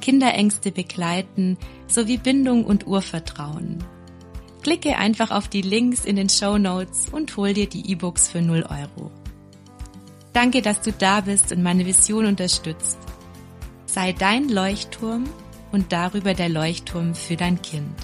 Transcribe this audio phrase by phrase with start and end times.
[0.00, 3.84] Kinderängste begleiten sowie Bindung und Urvertrauen.
[4.62, 8.42] Klicke einfach auf die Links in den Show Notes und hol dir die E-Books für
[8.42, 9.10] 0 Euro.
[10.32, 12.98] Danke, dass du da bist und meine Vision unterstützt.
[13.86, 15.24] Sei dein Leuchtturm
[15.72, 17.94] und darüber der Leuchtturm für dein Kind.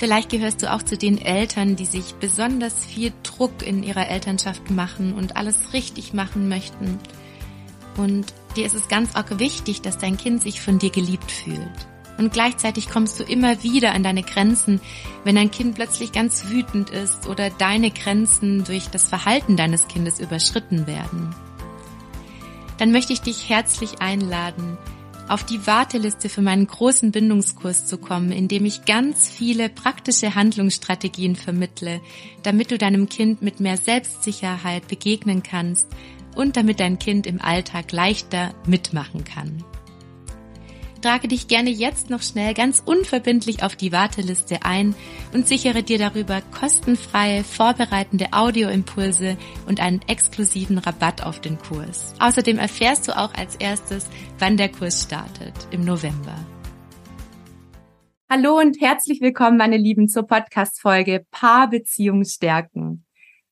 [0.00, 4.70] Vielleicht gehörst du auch zu den Eltern, die sich besonders viel Druck in ihrer Elternschaft
[4.70, 6.98] machen und alles richtig machen möchten.
[8.00, 11.60] Und dir ist es ganz arg wichtig, dass dein Kind sich von dir geliebt fühlt.
[12.16, 14.80] Und gleichzeitig kommst du immer wieder an deine Grenzen,
[15.24, 20.18] wenn dein Kind plötzlich ganz wütend ist oder deine Grenzen durch das Verhalten deines Kindes
[20.18, 21.34] überschritten werden.
[22.78, 24.78] Dann möchte ich dich herzlich einladen,
[25.28, 30.34] auf die Warteliste für meinen großen Bindungskurs zu kommen, in dem ich ganz viele praktische
[30.34, 32.00] Handlungsstrategien vermittle,
[32.42, 35.86] damit du deinem Kind mit mehr Selbstsicherheit begegnen kannst
[36.34, 39.64] und damit dein Kind im Alltag leichter mitmachen kann.
[41.00, 44.94] Trage dich gerne jetzt noch schnell ganz unverbindlich auf die Warteliste ein
[45.32, 52.12] und sichere dir darüber kostenfreie, vorbereitende Audioimpulse und einen exklusiven Rabatt auf den Kurs.
[52.18, 54.08] Außerdem erfährst du auch als erstes,
[54.38, 56.34] wann der Kurs startet, im November.
[58.28, 63.06] Hallo und herzlich willkommen, meine Lieben, zur Podcast-Folge Paarbeziehung stärken.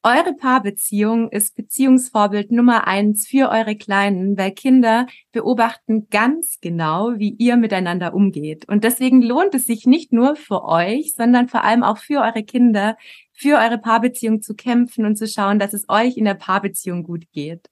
[0.04, 7.30] Eure Paarbeziehung ist Beziehungsvorbild Nummer eins für eure Kleinen, weil Kinder beobachten ganz genau, wie
[7.30, 8.68] ihr miteinander umgeht.
[8.68, 12.44] Und deswegen lohnt es sich nicht nur für euch, sondern vor allem auch für eure
[12.44, 12.96] Kinder,
[13.32, 17.24] für eure Paarbeziehung zu kämpfen und zu schauen, dass es euch in der Paarbeziehung gut
[17.32, 17.68] geht.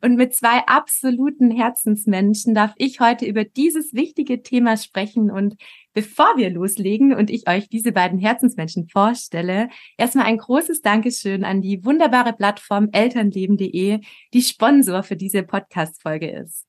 [0.00, 5.30] Und mit zwei absoluten Herzensmenschen darf ich heute über dieses wichtige Thema sprechen.
[5.30, 5.56] Und
[5.92, 11.60] bevor wir loslegen und ich euch diese beiden Herzensmenschen vorstelle, erstmal ein großes Dankeschön an
[11.60, 14.00] die wunderbare Plattform elternleben.de,
[14.32, 16.66] die Sponsor für diese Podcast-Folge ist.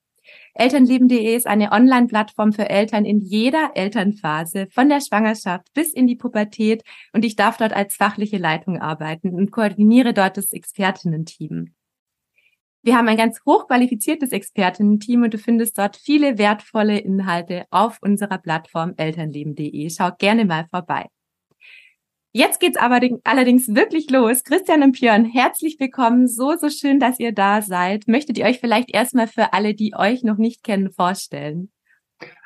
[0.56, 6.16] Elternleben.de ist eine Online-Plattform für Eltern in jeder Elternphase, von der Schwangerschaft bis in die
[6.16, 11.74] Pubertät und ich darf dort als fachliche Leitung arbeiten und koordiniere dort das Expertinnen-Team.
[12.86, 18.38] Wir haben ein ganz hochqualifiziertes Expertinnen-Team und du findest dort viele wertvolle Inhalte auf unserer
[18.38, 19.90] Plattform elternleben.de.
[19.90, 21.06] Schau gerne mal vorbei.
[22.34, 24.44] Jetzt geht's aber allerdings wirklich los.
[24.44, 26.28] Christian und Björn, herzlich willkommen.
[26.28, 28.10] So, so schön, dass ihr da seid.
[28.10, 31.72] Möchtet ihr euch vielleicht erstmal für alle, die euch noch nicht kennen, vorstellen?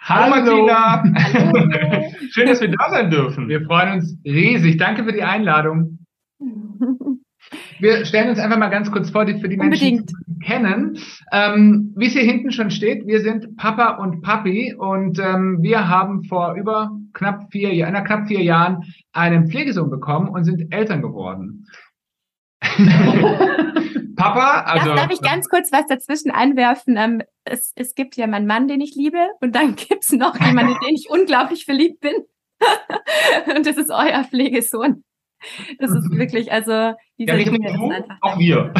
[0.01, 1.01] Hallo, Martina.
[1.01, 2.11] Hallo.
[2.31, 3.49] schön, dass wir da sein dürfen.
[3.49, 4.77] Wir freuen uns riesig.
[4.77, 5.97] Danke für die Einladung.
[7.79, 10.97] Wir stellen uns einfach mal ganz kurz vor, für die Menschen, die kennen.
[11.31, 15.87] Ähm, wie es hier hinten schon steht, wir sind Papa und Papi und ähm, wir
[15.87, 21.01] haben vor über knapp vier, einer knapp vier Jahren einen Pflegesohn bekommen und sind Eltern
[21.01, 21.67] geworden.
[24.17, 24.87] Papa, also.
[24.87, 26.97] Darf, darf ich ganz kurz was dazwischen einwerfen?
[26.97, 30.73] Ähm, es, es gibt ja meinen Mann, den ich liebe, und dann gibt's noch jemanden,
[30.73, 32.13] in den ich unglaublich verliebt bin.
[33.55, 35.03] und das ist euer Pflegesohn.
[35.79, 38.17] Das ist wirklich, also dieser ja, Junge ist einfach.
[38.21, 38.73] Auch wir.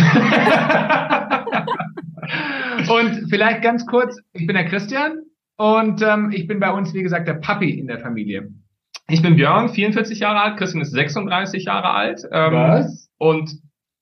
[2.89, 5.21] und vielleicht ganz kurz, ich bin der Christian
[5.57, 8.49] und ähm, ich bin bei uns, wie gesagt, der Papi in der Familie.
[9.09, 12.21] Ich bin Björn, 44 Jahre alt, Christian ist 36 Jahre alt.
[12.31, 13.09] Ähm, was?
[13.17, 13.51] Und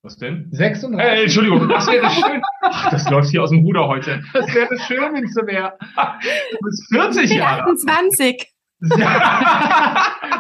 [0.02, 0.48] was denn?
[0.52, 1.00] 36?
[1.00, 2.42] Äh, Entschuldigung, das wäre schön.
[2.62, 4.24] Ach, das läuft hier aus dem Ruder heute.
[4.34, 5.74] Das wäre schön, wenn es so wäre.
[6.52, 7.64] Du bist 40 Jahre.
[7.64, 8.55] 28.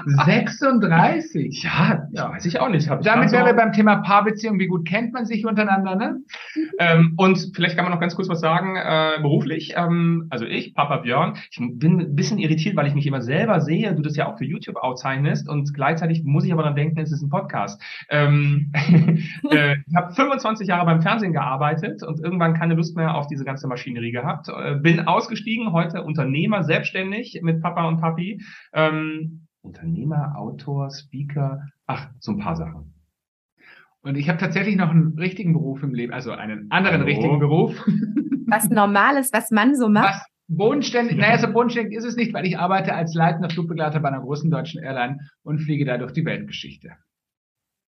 [0.05, 1.63] 36?
[1.65, 2.89] Ja, ja, weiß ich auch nicht.
[2.89, 4.59] Hab Damit wären wir beim Thema Paarbeziehung.
[4.59, 5.95] Wie gut kennt man sich untereinander?
[5.95, 6.17] Ne?
[6.79, 9.73] ähm, und vielleicht kann man noch ganz kurz was sagen, äh, beruflich.
[9.75, 13.61] Ähm, also ich, Papa Björn, ich bin ein bisschen irritiert, weil ich mich immer selber
[13.61, 16.99] sehe, du das ja auch für YouTube aufzeichnest und gleichzeitig muss ich aber dann denken,
[16.99, 17.81] es ist ein Podcast.
[18.09, 18.71] Ähm,
[19.51, 23.45] äh, ich habe 25 Jahre beim Fernsehen gearbeitet und irgendwann keine Lust mehr auf diese
[23.45, 24.49] ganze Maschinerie gehabt.
[24.49, 28.34] Äh, bin ausgestiegen, heute Unternehmer, selbstständig mit Papa und Papi
[28.73, 32.93] Ähm, Unternehmer, Autor, Speaker, ach, so ein paar Sachen.
[34.01, 37.05] Und ich habe tatsächlich noch einen richtigen Beruf im Leben, also einen anderen Hallo.
[37.05, 37.83] richtigen Beruf.
[38.47, 40.13] Was Normales, was man so macht.
[40.13, 44.09] Was bodenständig, naja, so bodenständig ist es nicht, weil ich arbeite als leitender Flugbegleiter bei
[44.09, 46.91] einer großen deutschen Airline und fliege da durch die Weltgeschichte.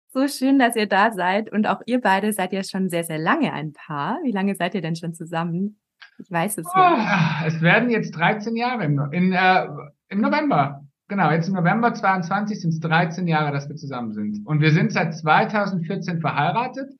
[0.09, 1.51] So schön, dass ihr da seid.
[1.51, 4.17] Und auch ihr beide seid ja schon sehr, sehr lange ein Paar.
[4.23, 5.79] Wie lange seid ihr denn schon zusammen?
[6.17, 7.43] Ich weiß es oh, ja.
[7.45, 9.67] Es werden jetzt 13 Jahre in, äh,
[10.09, 10.83] im November.
[11.09, 14.45] Genau, jetzt im November 22 sind es 13 Jahre, dass wir zusammen sind.
[14.45, 16.91] Und wir sind seit 2014 verheiratet.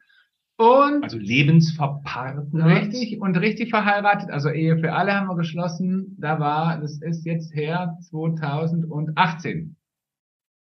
[0.57, 2.65] Und also Lebensverpartner.
[2.65, 6.15] Richtig, und richtig verheiratet, also Ehe für alle haben wir geschlossen.
[6.19, 9.77] Da war, das ist jetzt her 2018.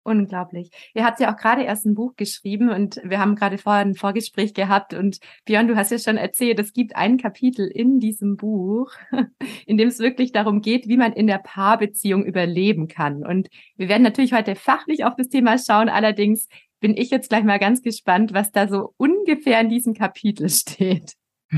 [0.05, 0.69] Unglaublich.
[0.93, 3.95] Ihr habt ja auch gerade erst ein Buch geschrieben und wir haben gerade vorher ein
[3.95, 8.35] Vorgespräch gehabt und Björn, du hast ja schon erzählt, es gibt ein Kapitel in diesem
[8.35, 8.91] Buch,
[9.65, 13.25] in dem es wirklich darum geht, wie man in der Paarbeziehung überleben kann.
[13.25, 13.47] Und
[13.77, 15.87] wir werden natürlich heute fachlich auf das Thema schauen.
[15.87, 16.49] Allerdings
[16.81, 21.13] bin ich jetzt gleich mal ganz gespannt, was da so ungefähr in diesem Kapitel steht.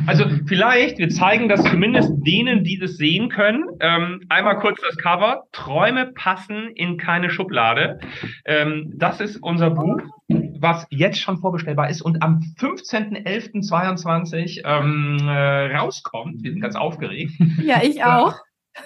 [0.07, 3.63] Also vielleicht, wir zeigen das zumindest denen, die das sehen können.
[3.79, 5.43] Ähm, einmal kurz das Cover.
[5.51, 7.99] Träume passen in keine Schublade.
[8.45, 15.75] Ähm, das ist unser Buch, was jetzt schon vorbestellbar ist und am 15.11.22 ähm, äh,
[15.75, 16.43] rauskommt.
[16.43, 17.31] Wir sind ganz aufgeregt.
[17.63, 18.35] Ja, ich auch.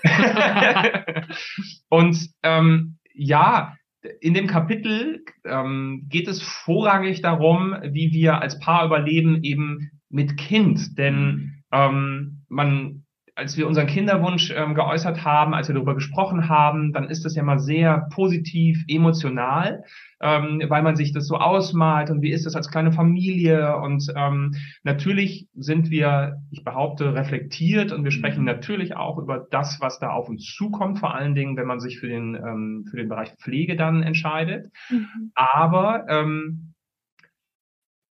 [1.89, 3.73] und ähm, ja,
[4.21, 10.37] in dem Kapitel ähm, geht es vorrangig darum, wie wir als Paar überleben, eben mit
[10.37, 10.97] Kind.
[10.97, 11.53] Denn mhm.
[11.71, 17.09] ähm, man, als wir unseren Kinderwunsch ähm, geäußert haben, als wir darüber gesprochen haben, dann
[17.09, 19.83] ist das ja mal sehr positiv, emotional,
[20.21, 23.77] ähm, weil man sich das so ausmalt und wie ist das als kleine Familie.
[23.77, 28.47] Und ähm, natürlich sind wir, ich behaupte, reflektiert und wir sprechen mhm.
[28.47, 31.99] natürlich auch über das, was da auf uns zukommt, vor allen Dingen, wenn man sich
[31.99, 34.71] für den, ähm, für den Bereich Pflege dann entscheidet.
[34.89, 35.31] Mhm.
[35.35, 36.73] Aber ähm,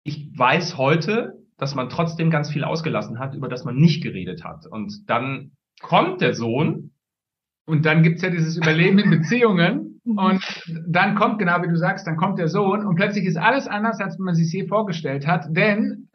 [0.07, 4.43] ich weiß heute, dass man trotzdem ganz viel ausgelassen hat, über das man nicht geredet
[4.43, 4.65] hat.
[4.67, 5.51] Und dann
[5.81, 6.91] kommt der Sohn
[7.65, 10.17] und dann gibt's ja dieses Überleben in Beziehungen mhm.
[10.17, 10.43] und
[10.87, 13.99] dann kommt, genau wie du sagst, dann kommt der Sohn und plötzlich ist alles anders,
[13.99, 16.07] als man sich je vorgestellt hat, denn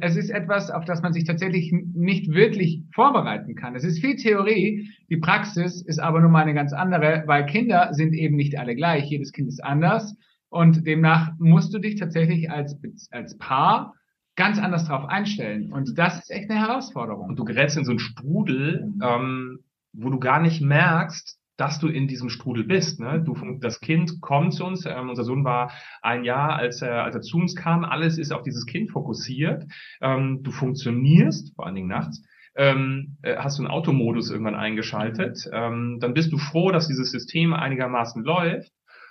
[0.00, 3.74] es ist etwas, auf das man sich tatsächlich nicht wirklich vorbereiten kann.
[3.74, 7.88] Es ist viel Theorie, die Praxis ist aber nun mal eine ganz andere, weil Kinder
[7.92, 10.14] sind eben nicht alle gleich, jedes Kind ist anders
[10.50, 12.76] und demnach musst du dich tatsächlich als,
[13.10, 13.94] als Paar
[14.38, 15.72] ganz anders drauf einstellen.
[15.72, 17.28] Und das ist echt eine Herausforderung.
[17.28, 19.58] Und du gerätst in so einen Strudel, ähm,
[19.92, 23.00] wo du gar nicht merkst, dass du in diesem Strudel bist.
[23.00, 23.20] Ne?
[23.20, 24.86] Du, das Kind kommt zu uns.
[24.86, 27.84] Ähm, unser Sohn war ein Jahr, als er, als er zu uns kam.
[27.84, 29.64] Alles ist auf dieses Kind fokussiert.
[30.00, 32.22] Ähm, du funktionierst, vor allen Dingen nachts.
[32.54, 35.50] Ähm, äh, hast du einen Automodus irgendwann eingeschaltet.
[35.52, 38.70] Ähm, dann bist du froh, dass dieses System einigermaßen läuft.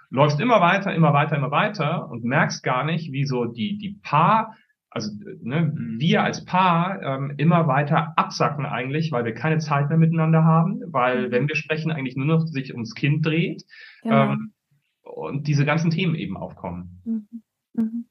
[0.10, 4.00] Läufst immer weiter, immer weiter, immer weiter und merkst gar nicht, wie so die, die
[4.02, 4.56] Paar
[4.90, 5.12] also
[5.42, 10.44] ne, wir als Paar ähm, immer weiter absacken eigentlich, weil wir keine Zeit mehr miteinander
[10.44, 11.32] haben, weil mhm.
[11.32, 13.64] wenn wir sprechen, eigentlich nur noch sich ums Kind dreht
[14.02, 14.34] genau.
[14.34, 14.54] ähm,
[15.04, 17.02] und diese ganzen Themen eben aufkommen.
[17.06, 17.44] Mhm.
[17.74, 18.06] Mhm.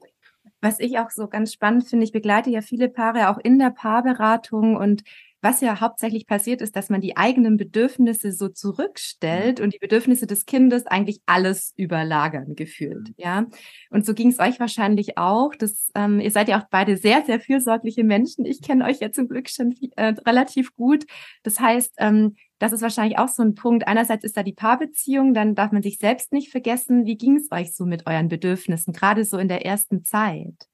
[0.60, 3.70] Was ich auch so ganz spannend finde, ich begleite ja viele Paare auch in der
[3.70, 5.02] Paarberatung und
[5.42, 9.64] was ja hauptsächlich passiert ist, dass man die eigenen Bedürfnisse so zurückstellt mhm.
[9.64, 13.08] und die Bedürfnisse des Kindes eigentlich alles überlagern gefühlt.
[13.08, 13.14] Mhm.
[13.16, 13.46] Ja.
[13.90, 15.54] Und so ging es euch wahrscheinlich auch.
[15.54, 18.44] Das, ähm, ihr seid ja auch beide sehr, sehr fürsorgliche Menschen.
[18.44, 21.04] Ich kenne euch ja zum Glück schon äh, relativ gut.
[21.42, 23.86] Das heißt, ähm, das ist wahrscheinlich auch so ein Punkt.
[23.86, 27.04] Einerseits ist da die Paarbeziehung, dann darf man sich selbst nicht vergessen.
[27.04, 30.68] Wie ging es euch so mit euren Bedürfnissen, gerade so in der ersten Zeit?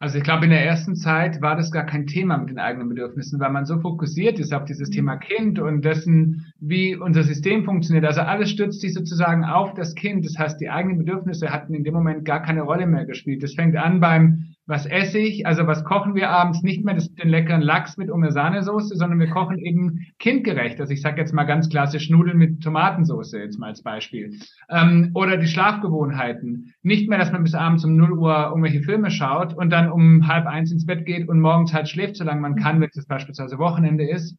[0.00, 2.88] Also ich glaube, in der ersten Zeit war das gar kein Thema mit den eigenen
[2.88, 7.64] Bedürfnissen, weil man so fokussiert ist auf dieses Thema Kind und dessen, wie unser System
[7.64, 8.04] funktioniert.
[8.04, 10.24] Also alles stützt sich sozusagen auf das Kind.
[10.24, 13.42] Das heißt, die eigenen Bedürfnisse hatten in dem Moment gar keine Rolle mehr gespielt.
[13.42, 17.28] Das fängt an beim was esse ich, also was kochen wir abends nicht mehr den
[17.30, 20.78] leckeren Lachs mit Sahnesoße, sondern wir kochen eben kindgerecht.
[20.78, 24.38] Also ich sage jetzt mal ganz klassisch Nudeln mit Tomatensoße jetzt mal als Beispiel.
[24.68, 26.74] Ähm, oder die Schlafgewohnheiten.
[26.82, 30.28] Nicht mehr, dass man bis abends um 0 Uhr irgendwelche Filme schaut und dann um
[30.28, 33.58] halb eins ins Bett geht und morgens halt schläft, solange man kann, wenn es beispielsweise
[33.58, 34.36] Wochenende ist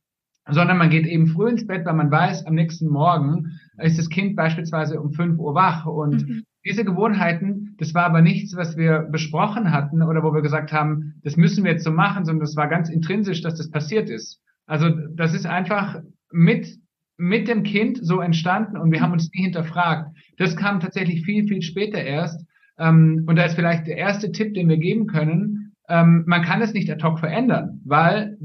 [0.52, 4.10] sondern man geht eben früh ins Bett, weil man weiß, am nächsten Morgen ist das
[4.10, 6.44] Kind beispielsweise um 5 Uhr wach und mhm.
[6.66, 11.16] Diese Gewohnheiten, das war aber nichts, was wir besprochen hatten oder wo wir gesagt haben,
[11.24, 14.42] das müssen wir jetzt so machen, sondern das war ganz intrinsisch, dass das passiert ist.
[14.66, 16.02] Also das ist einfach
[16.32, 16.78] mit,
[17.18, 20.16] mit dem Kind so entstanden und wir haben uns nie hinterfragt.
[20.38, 22.46] Das kam tatsächlich viel, viel später erst.
[22.78, 25.74] Ähm, und da ist vielleicht der erste Tipp, den wir geben können.
[25.88, 28.38] Ähm, man kann es nicht ad hoc verändern, weil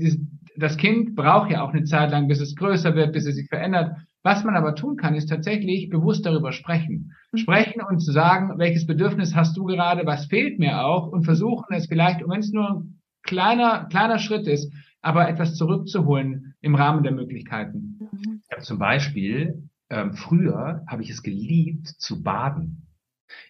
[0.57, 3.49] das Kind braucht ja auch eine Zeit lang, bis es größer wird, bis es sich
[3.49, 3.97] verändert.
[4.25, 7.13] Was man aber tun kann, ist tatsächlich bewusst darüber sprechen.
[7.31, 7.39] Mhm.
[7.39, 11.75] Sprechen und zu sagen, welches Bedürfnis hast du gerade, was fehlt mir auch und versuchen
[11.75, 16.75] es vielleicht, und wenn es nur ein kleiner, kleiner Schritt ist, aber etwas zurückzuholen im
[16.75, 17.99] Rahmen der Möglichkeiten.
[18.01, 18.41] Mhm.
[18.51, 22.87] Ja, zum Beispiel, ähm, früher habe ich es geliebt zu baden.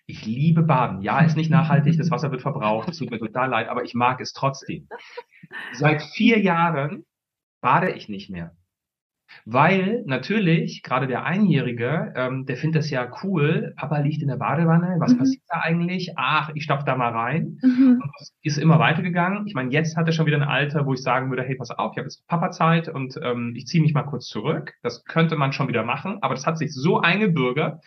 [0.07, 1.03] Ich liebe Baden.
[1.03, 3.95] Ja, ist nicht nachhaltig, das Wasser wird verbraucht, es tut mir total leid, aber ich
[3.95, 4.89] mag es trotzdem.
[5.73, 7.05] Seit vier Jahren
[7.61, 8.57] bade ich nicht mehr.
[9.45, 14.37] Weil natürlich, gerade der Einjährige, ähm, der findet das ja cool, Papa liegt in der
[14.37, 15.19] Badewanne, was mhm.
[15.19, 16.13] passiert da eigentlich?
[16.17, 17.59] Ach, ich stapf da mal rein.
[17.63, 18.01] Mhm.
[18.03, 19.47] Und das ist immer weitergegangen.
[19.47, 21.71] Ich meine, jetzt hat er schon wieder ein Alter, wo ich sagen würde, hey, pass
[21.71, 24.75] auf, ich habe jetzt Papa-Zeit und ähm, ich ziehe mich mal kurz zurück.
[24.83, 27.83] Das könnte man schon wieder machen, aber das hat sich so eingebürgert,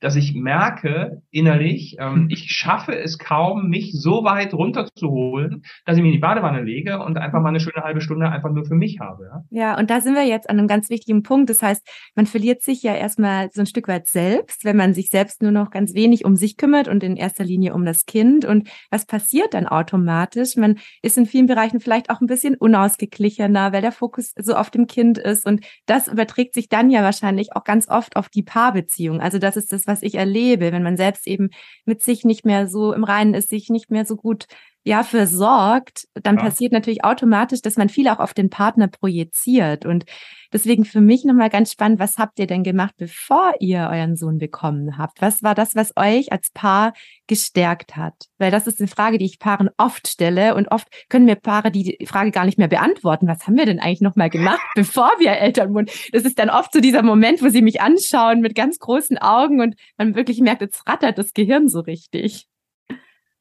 [0.00, 6.02] dass ich merke innerlich, ähm, ich schaffe es kaum, mich so weit runterzuholen, dass ich
[6.02, 8.74] mich in die Badewanne lege und einfach mal eine schöne halbe Stunde einfach nur für
[8.74, 9.24] mich habe.
[9.24, 11.50] Ja, ja und da sind wir jetzt an einem ganz wichtigen Punkt.
[11.50, 15.10] Das heißt, man verliert sich ja erstmal so ein Stück weit selbst, wenn man sich
[15.10, 18.44] selbst nur noch ganz wenig um sich kümmert und in erster Linie um das Kind.
[18.44, 20.56] Und was passiert dann automatisch?
[20.56, 24.70] Man ist in vielen Bereichen vielleicht auch ein bisschen unausgeglichener, weil der Fokus so auf
[24.70, 25.46] dem Kind ist.
[25.46, 29.20] Und das überträgt sich dann ja wahrscheinlich auch ganz oft auf die Paarbeziehung.
[29.20, 31.50] Also das ist das, was ich erlebe, wenn man selbst eben
[31.84, 34.46] mit sich nicht mehr so im Reinen ist, sich nicht mehr so gut
[34.86, 36.42] ja versorgt, dann ja.
[36.42, 40.04] passiert natürlich automatisch, dass man viel auch auf den Partner projiziert und
[40.52, 44.38] deswegen für mich nochmal ganz spannend, was habt ihr denn gemacht, bevor ihr euren Sohn
[44.38, 45.20] bekommen habt?
[45.20, 46.92] Was war das, was euch als Paar
[47.26, 48.14] gestärkt hat?
[48.38, 51.72] Weil das ist eine Frage, die ich Paaren oft stelle und oft können mir Paare
[51.72, 53.26] die Frage gar nicht mehr beantworten.
[53.26, 55.90] Was haben wir denn eigentlich nochmal gemacht, bevor wir Eltern wurden?
[56.12, 59.60] Das ist dann oft so dieser Moment, wo sie mich anschauen mit ganz großen Augen
[59.60, 62.46] und man wirklich merkt, jetzt rattert das Gehirn so richtig.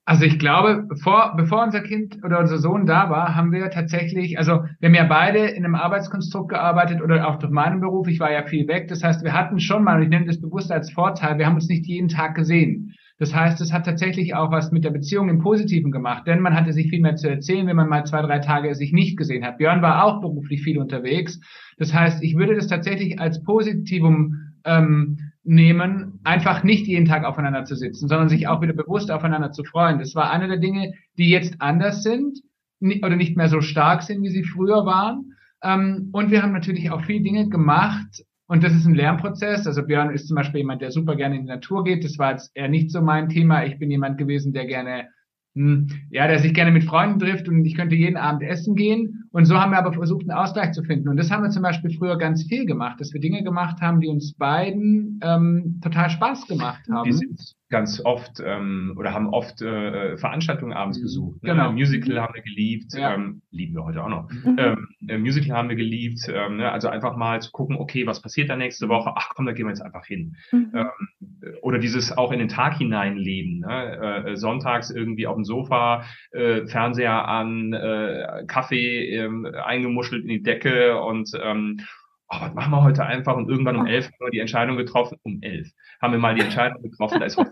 [0.07, 4.38] Also ich glaube, bevor, bevor unser Kind oder unser Sohn da war, haben wir tatsächlich,
[4.38, 8.19] also wir haben ja beide in einem Arbeitskonstrukt gearbeitet oder auch durch meinen Beruf, ich
[8.19, 8.88] war ja viel weg.
[8.88, 11.55] Das heißt, wir hatten schon mal, und ich nenne das bewusst als Vorteil, wir haben
[11.55, 12.93] uns nicht jeden Tag gesehen.
[13.17, 16.53] Das heißt, es hat tatsächlich auch was mit der Beziehung im Positiven gemacht, denn man
[16.53, 19.43] hatte sich viel mehr zu erzählen, wenn man mal zwei, drei Tage sich nicht gesehen
[19.43, 19.57] hat.
[19.57, 21.39] Björn war auch beruflich viel unterwegs.
[21.77, 24.35] Das heißt, ich würde das tatsächlich als Positivum
[24.65, 29.51] ähm, nehmen, einfach nicht jeden Tag aufeinander zu sitzen, sondern sich auch wieder bewusst aufeinander
[29.51, 29.99] zu freuen.
[29.99, 32.39] Das war eine der Dinge, die jetzt anders sind
[32.81, 35.33] oder nicht mehr so stark sind, wie sie früher waren.
[35.63, 39.65] Ähm, und wir haben natürlich auch viele Dinge gemacht, und das ist ein Lernprozess.
[39.65, 42.03] Also Björn ist zum Beispiel jemand, der super gerne in die Natur geht.
[42.03, 43.65] Das war jetzt eher nicht so mein Thema.
[43.65, 45.07] Ich bin jemand gewesen, der gerne
[45.55, 49.25] hm, ja, der sich gerne mit Freunden trifft und ich könnte jeden Abend essen gehen.
[49.36, 51.10] Und so haben wir aber versucht, einen Ausgleich zu finden.
[51.10, 54.00] Und das haben wir zum Beispiel früher ganz viel gemacht, dass wir Dinge gemacht haben,
[54.00, 57.04] die uns beiden ähm, total Spaß gemacht haben.
[57.04, 57.38] Die sind
[57.70, 61.04] ganz oft ähm, oder haben oft äh, Veranstaltungen abends mhm.
[61.04, 61.44] besucht.
[61.44, 61.50] Ne?
[61.50, 61.74] Genau.
[61.74, 63.13] Musical haben wir geliebt, ja.
[63.13, 64.30] ähm, lieben wir heute auch noch.
[64.32, 64.56] Mhm.
[64.58, 66.30] Ähm, äh, Musical haben wir geliebt.
[66.30, 66.72] Ähm, ne?
[66.72, 69.12] Also einfach mal zu gucken, okay, was passiert da nächste Woche?
[69.18, 70.38] Ach komm, da gehen wir jetzt einfach hin.
[70.54, 70.72] Mhm.
[70.74, 71.35] Ähm,
[71.65, 73.62] oder dieses auch in den Tag hineinleben.
[73.62, 74.24] Ne?
[74.27, 80.43] Äh, sonntags irgendwie auf dem Sofa, äh, Fernseher an, äh, Kaffee äh, eingemuschelt in die
[80.43, 81.81] Decke und ähm,
[82.29, 83.36] oh, was machen wir heute einfach?
[83.36, 85.67] Und irgendwann um elf haben wir die Entscheidung getroffen, um elf
[86.00, 87.48] haben wir mal die Entscheidung getroffen, da ist was,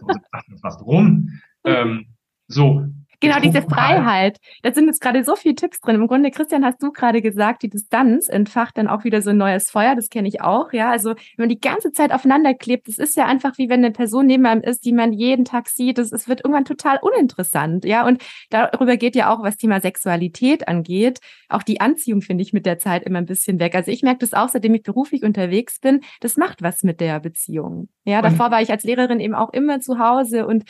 [0.61, 1.29] was drum.
[1.65, 2.05] Ähm,
[2.47, 2.85] so,
[3.23, 4.37] Genau, diese Freiheit.
[4.63, 5.95] Da sind jetzt gerade so viele Tipps drin.
[5.95, 9.37] Im Grunde, Christian, hast du gerade gesagt, die Distanz entfacht dann auch wieder so ein
[9.37, 9.95] neues Feuer.
[9.95, 10.91] Das kenne ich auch, ja.
[10.91, 13.91] Also, wenn man die ganze Zeit aufeinander klebt, das ist ja einfach wie wenn eine
[13.91, 15.99] Person neben einem ist, die man jeden Tag sieht.
[15.99, 18.05] Das, es wird irgendwann total uninteressant, ja.
[18.05, 21.19] Und darüber geht ja auch, was Thema Sexualität angeht.
[21.47, 23.73] Auch die Anziehung finde ich mit der Zeit immer ein bisschen weg.
[23.73, 26.01] Also, ich merke das auch, seitdem ich beruflich unterwegs bin.
[26.19, 27.87] Das macht was mit der Beziehung.
[28.03, 30.65] Ja, davor war ich als Lehrerin eben auch immer zu Hause und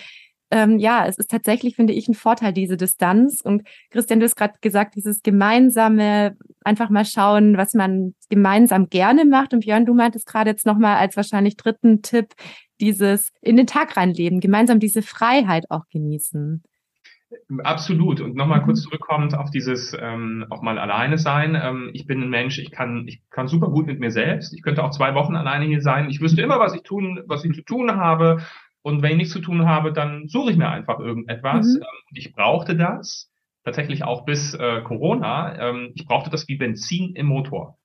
[0.54, 3.42] ähm, ja, es ist tatsächlich, finde ich, ein Vorteil, diese Distanz.
[3.42, 9.26] Und Christian, du hast gerade gesagt, dieses gemeinsame, einfach mal schauen, was man gemeinsam gerne
[9.26, 9.56] macht.
[9.56, 12.36] Und Björn, du meintest gerade jetzt nochmal als wahrscheinlich dritten Tipp,
[12.80, 16.62] dieses in den Tag reinleben, gemeinsam diese Freiheit auch genießen.
[17.64, 18.22] Absolut.
[18.22, 18.90] Und nochmal kurz mhm.
[18.90, 21.60] zurückkommend auf dieses ähm, auch mal alleine sein.
[21.60, 24.54] Ähm, ich bin ein Mensch, ich kann, ich kann super gut mit mir selbst.
[24.54, 26.12] Ich könnte auch zwei Wochen alleine hier sein.
[26.12, 28.44] Ich wüsste immer, was ich tun, was ich zu tun habe.
[28.84, 31.66] Und wenn ich nichts zu tun habe, dann suche ich mir einfach irgendetwas.
[31.66, 31.82] Mhm.
[31.82, 33.32] Ähm, ich brauchte das
[33.64, 35.70] tatsächlich auch bis äh, Corona.
[35.70, 37.80] Ähm, ich brauchte das wie Benzin im Motor.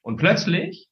[0.00, 0.88] Und plötzlich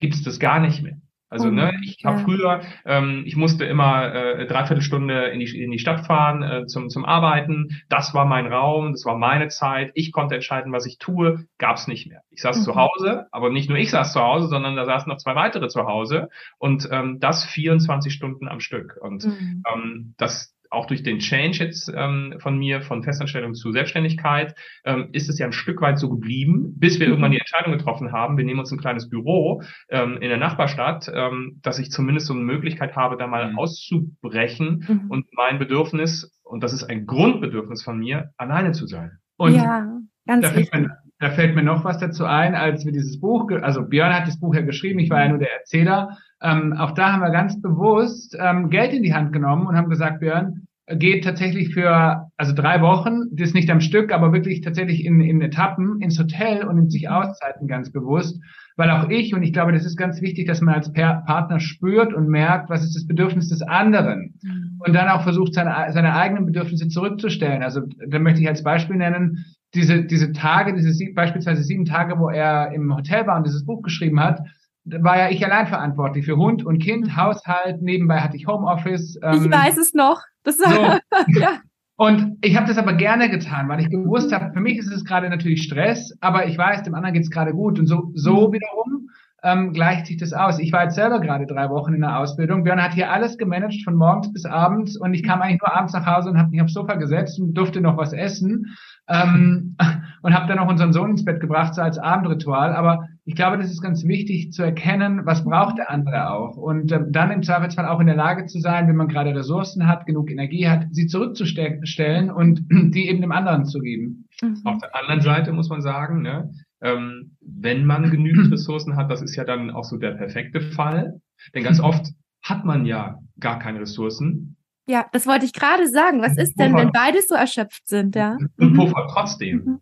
[0.00, 1.00] gibt es das gar nicht mehr.
[1.34, 5.62] Also, ne, oh, ich habe früher, ähm, ich musste immer äh, dreiviertel Stunde in die,
[5.62, 7.82] in die Stadt fahren äh, zum, zum Arbeiten.
[7.88, 9.90] Das war mein Raum, das war meine Zeit.
[9.94, 11.48] Ich konnte entscheiden, was ich tue.
[11.58, 12.20] Gab's nicht mehr.
[12.30, 12.62] Ich saß mhm.
[12.62, 15.66] zu Hause, aber nicht nur ich saß zu Hause, sondern da saßen noch zwei weitere
[15.66, 18.96] zu Hause und ähm, das 24 Stunden am Stück.
[19.00, 19.64] Und mhm.
[19.74, 24.54] ähm, das auch durch den Change jetzt ähm, von mir, von Festanstellung zu Selbstständigkeit,
[24.84, 27.12] ähm, ist es ja ein Stück weit so geblieben, bis wir mhm.
[27.12, 31.10] irgendwann die Entscheidung getroffen haben, wir nehmen uns ein kleines Büro ähm, in der Nachbarstadt,
[31.14, 33.58] ähm, dass ich zumindest so eine Möglichkeit habe, da mal mhm.
[33.58, 35.10] auszubrechen mhm.
[35.10, 39.12] und mein Bedürfnis, und das ist ein Grundbedürfnis von mir, alleine zu sein.
[39.36, 39.86] Und ja,
[40.26, 43.50] ganz da fällt, mir, da fällt mir noch was dazu ein, als wir dieses Buch,
[43.62, 46.92] also Björn hat das Buch ja geschrieben, ich war ja nur der Erzähler, ähm, auch
[46.92, 50.63] da haben wir ganz bewusst ähm, Geld in die Hand genommen und haben gesagt, Björn,
[50.86, 55.20] geht tatsächlich für also drei Wochen, das ist nicht am Stück, aber wirklich tatsächlich in,
[55.20, 58.38] in Etappen ins Hotel und nimmt sich Auszeiten ganz bewusst,
[58.76, 62.12] weil auch ich und ich glaube, das ist ganz wichtig, dass man als Partner spürt
[62.12, 64.80] und merkt, was ist das Bedürfnis des anderen mhm.
[64.84, 67.62] und dann auch versucht, seine, seine eigenen Bedürfnisse zurückzustellen.
[67.62, 72.28] Also da möchte ich als Beispiel nennen, diese, diese Tage, diese beispielsweise sieben Tage, wo
[72.28, 74.40] er im Hotel war und dieses Buch geschrieben hat,
[74.84, 77.16] war ja ich allein verantwortlich für Hund und Kind, mhm.
[77.16, 79.18] Haushalt, nebenbei hatte ich Homeoffice.
[79.22, 80.20] Ähm, ich weiß es noch.
[80.44, 80.64] Das so.
[81.40, 81.60] ja.
[81.96, 85.04] Und ich habe das aber gerne getan, weil ich gewusst habe, für mich ist es
[85.04, 87.78] gerade natürlich Stress, aber ich weiß, dem anderen geht es gerade gut.
[87.78, 88.52] Und so, so mhm.
[88.54, 89.08] wiederum
[89.44, 90.58] ähm, gleicht sich das aus.
[90.58, 92.64] Ich war jetzt selber gerade drei Wochen in der Ausbildung.
[92.64, 95.92] Björn hat hier alles gemanagt von morgens bis abends und ich kam eigentlich nur abends
[95.92, 98.74] nach Hause und habe mich aufs Sofa gesetzt und durfte noch was essen
[99.06, 99.76] ähm,
[100.22, 102.74] und habe dann auch unseren Sohn ins Bett gebracht, so als Abendritual.
[102.74, 106.56] Aber ich glaube, das ist ganz wichtig zu erkennen, was braucht der andere auch.
[106.56, 109.86] Und ähm, dann im Zweifelsfall auch in der Lage zu sein, wenn man gerade Ressourcen
[109.86, 114.28] hat, genug Energie hat, sie zurückzustellen und die eben dem anderen zu geben.
[114.42, 114.60] Mhm.
[114.64, 116.50] Auf der anderen Seite muss man sagen, ne,
[116.82, 121.20] ähm, wenn man genügend Ressourcen hat, das ist ja dann auch so der perfekte Fall.
[121.54, 122.06] Denn ganz oft
[122.42, 126.20] hat man ja gar keine Ressourcen ja, das wollte ich gerade sagen.
[126.20, 128.36] Was ist denn, wenn beide so erschöpft sind, ja?
[128.58, 128.76] Und mhm.
[128.76, 129.64] puffert trotzdem.
[129.64, 129.80] Mhm.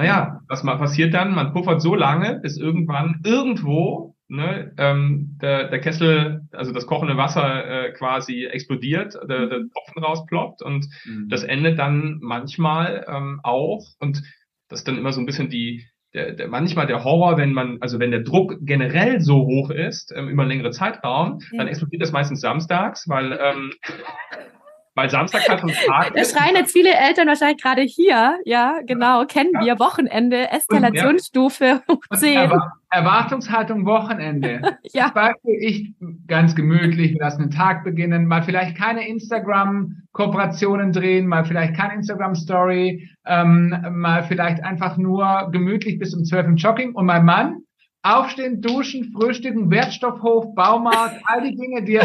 [0.00, 1.34] Naja, was mal passiert dann?
[1.34, 7.18] Man puffert so lange, bis irgendwann irgendwo ne, ähm, der, der Kessel, also das kochende
[7.18, 11.28] Wasser äh, quasi explodiert, der, der Tropfen rausploppt und mhm.
[11.28, 14.22] das endet dann manchmal ähm, auch und
[14.70, 17.76] das ist dann immer so ein bisschen die der, der, manchmal der Horror, wenn man,
[17.82, 21.58] also wenn der Druck generell so hoch ist, ähm, über einen längeren Zeitraum, ja.
[21.58, 23.70] dann explodiert das meistens samstags, weil ähm,
[24.94, 29.24] weil Samstag halt ein Tag Da schreien jetzt viele Eltern wahrscheinlich gerade hier, ja, genau,
[29.24, 29.60] kennen ja.
[29.60, 32.16] wir, Wochenende, Eskalationsstufe ja.
[32.16, 32.50] 10.
[32.90, 34.78] Erwartungshaltung Wochenende.
[34.92, 35.10] ja.
[35.10, 35.94] Beispiel, ich
[36.26, 43.08] ganz gemütlich, lassen den Tag beginnen, mal vielleicht keine Instagram-Kooperationen drehen, mal vielleicht keine Instagram-Story,
[43.26, 47.62] ähm, mal vielleicht einfach nur gemütlich bis um 12 im Jogging und mein Mann
[48.02, 52.00] Aufstehen, duschen, frühstücken, Wertstoffhof, Baumarkt, all die Dinge, die,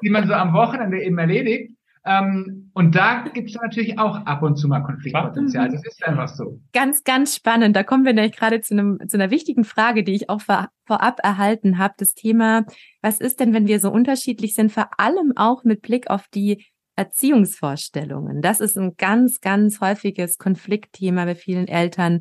[0.00, 1.72] die man so am Wochenende eben erledigt.
[2.04, 5.70] Ähm, und da gibt es natürlich auch ab und zu mal Konfliktpotenzial.
[5.70, 6.60] Das ist einfach so.
[6.72, 7.76] Ganz, ganz spannend.
[7.76, 10.68] Da kommen wir nämlich gerade zu, einem, zu einer wichtigen Frage, die ich auch vor,
[10.86, 11.94] vorab erhalten habe.
[11.98, 12.64] Das Thema,
[13.02, 16.64] was ist denn, wenn wir so unterschiedlich sind, vor allem auch mit Blick auf die
[16.96, 18.42] Erziehungsvorstellungen.
[18.42, 22.20] Das ist ein ganz, ganz häufiges Konfliktthema bei vielen Eltern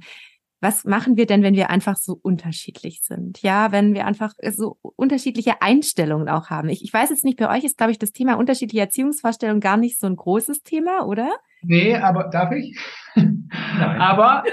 [0.62, 3.42] was machen wir denn, wenn wir einfach so unterschiedlich sind?
[3.42, 6.70] Ja, wenn wir einfach so unterschiedliche Einstellungen auch haben.
[6.70, 9.78] Ich, ich weiß jetzt nicht, bei euch ist, glaube ich, das Thema unterschiedliche Erziehungsvorstellungen gar
[9.78, 11.32] nicht so ein großes Thema, oder?
[11.62, 12.78] Nee, aber darf ich?
[13.16, 14.02] Nein.
[14.02, 14.44] aber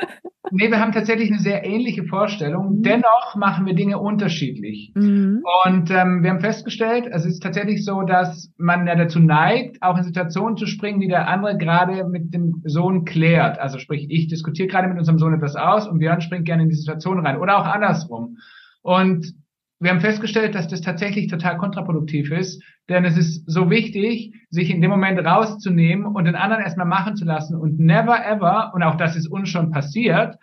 [0.50, 2.78] nee, wir haben tatsächlich eine sehr ähnliche Vorstellung.
[2.78, 2.82] Mhm.
[2.82, 4.92] Dennoch machen wir Dinge unterschiedlich.
[4.94, 5.42] Mhm.
[5.64, 9.96] Und ähm, wir haben festgestellt, es ist tatsächlich so, dass man ja dazu neigt, auch
[9.96, 13.58] in Situationen zu springen, die der andere gerade mit dem Sohn klärt.
[13.58, 16.68] Also sprich, ich diskutiere gerade mit unserem Sohn etwas aus und Björn springt gerne in
[16.68, 17.38] die Situation rein.
[17.38, 18.38] Oder auch andersrum.
[18.82, 19.34] Und
[19.78, 24.70] wir haben festgestellt, dass das tatsächlich total kontraproduktiv ist, denn es ist so wichtig, sich
[24.70, 28.82] in dem Moment rauszunehmen und den anderen erstmal machen zu lassen und never ever, und
[28.82, 30.36] auch das ist uns schon passiert,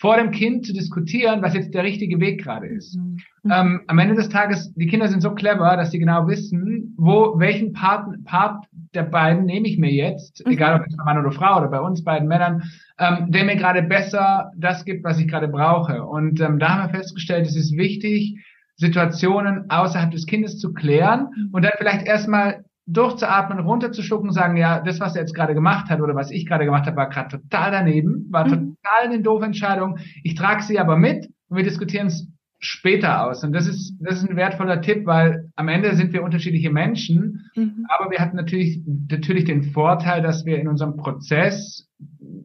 [0.00, 2.96] vor dem Kind zu diskutieren, was jetzt der richtige Weg gerade ist.
[2.96, 3.18] Mhm.
[3.50, 7.38] Ähm, am Ende des Tages, die Kinder sind so clever, dass sie genau wissen, wo,
[7.38, 10.52] welchen Part, Part der beiden nehme ich mir jetzt, mhm.
[10.52, 12.62] egal ob es Mann oder Frau oder bei uns beiden Männern,
[12.98, 16.02] ähm, der mir gerade besser das gibt, was ich gerade brauche.
[16.02, 18.38] Und ähm, da haben wir festgestellt, es ist wichtig,
[18.80, 21.48] Situationen außerhalb des Kindes zu klären mhm.
[21.52, 26.00] und dann vielleicht erstmal durchzuatmen, runterzuschlucken, sagen, ja, das, was er jetzt gerade gemacht hat
[26.00, 28.50] oder was ich gerade gemacht habe, war gerade total daneben, war mhm.
[28.50, 29.98] total eine doofe Entscheidung.
[30.24, 32.26] Ich trage sie aber mit und wir diskutieren es
[32.58, 33.44] später aus.
[33.44, 37.50] Und das ist, das ist ein wertvoller Tipp, weil am Ende sind wir unterschiedliche Menschen,
[37.54, 37.86] mhm.
[37.88, 41.86] aber wir hatten natürlich, natürlich den Vorteil, dass wir in unserem Prozess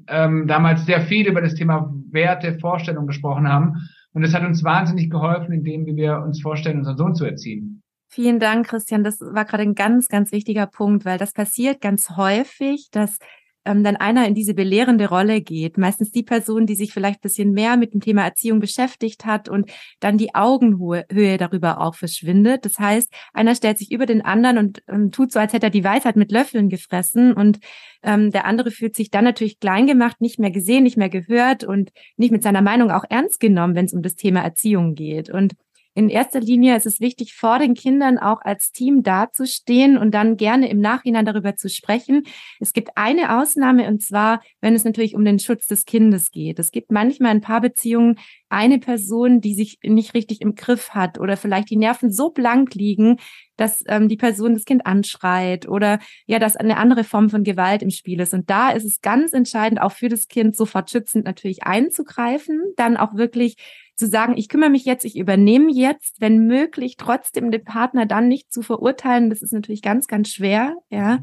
[0.07, 3.77] ähm, damals sehr viel über das Thema Werte, Vorstellungen gesprochen haben
[4.15, 7.83] und es hat uns wahnsinnig geholfen, indem wir uns vorstellen, unseren Sohn zu erziehen.
[8.09, 9.03] Vielen Dank, Christian.
[9.03, 13.17] Das war gerade ein ganz, ganz wichtiger Punkt, weil das passiert ganz häufig, dass
[13.65, 15.77] ähm, dann einer in diese belehrende Rolle geht.
[15.77, 19.69] Meistens die Person, die sich vielleicht bisschen mehr mit dem Thema Erziehung beschäftigt hat und
[19.99, 22.65] dann die Augenhöhe darüber auch verschwindet.
[22.65, 25.71] Das heißt, einer stellt sich über den anderen und ähm, tut so, als hätte er
[25.71, 27.59] die Weisheit mit Löffeln gefressen und
[28.03, 31.63] ähm, der andere fühlt sich dann natürlich klein gemacht, nicht mehr gesehen, nicht mehr gehört
[31.63, 35.29] und nicht mit seiner Meinung auch ernst genommen, wenn es um das Thema Erziehung geht.
[35.29, 35.53] Und
[35.95, 40.35] in erster Linie ist es wichtig, vor den Kindern auch als Team dazustehen und dann
[40.35, 42.23] gerne im Nachhinein darüber zu sprechen.
[42.59, 46.59] Es gibt eine Ausnahme und zwar, wenn es natürlich um den Schutz des Kindes geht.
[46.59, 51.37] Es gibt manchmal in Paarbeziehungen eine Person, die sich nicht richtig im Griff hat oder
[51.37, 53.17] vielleicht die Nerven so blank liegen,
[53.55, 57.81] dass ähm, die Person das Kind anschreit oder ja, dass eine andere Form von Gewalt
[57.81, 58.33] im Spiel ist.
[58.33, 62.97] Und da ist es ganz entscheidend, auch für das Kind sofort schützend natürlich einzugreifen, dann
[62.97, 63.55] auch wirklich
[63.95, 68.27] zu sagen, ich kümmere mich jetzt, ich übernehme jetzt, wenn möglich, trotzdem den Partner dann
[68.27, 71.19] nicht zu verurteilen, das ist natürlich ganz, ganz schwer, ja.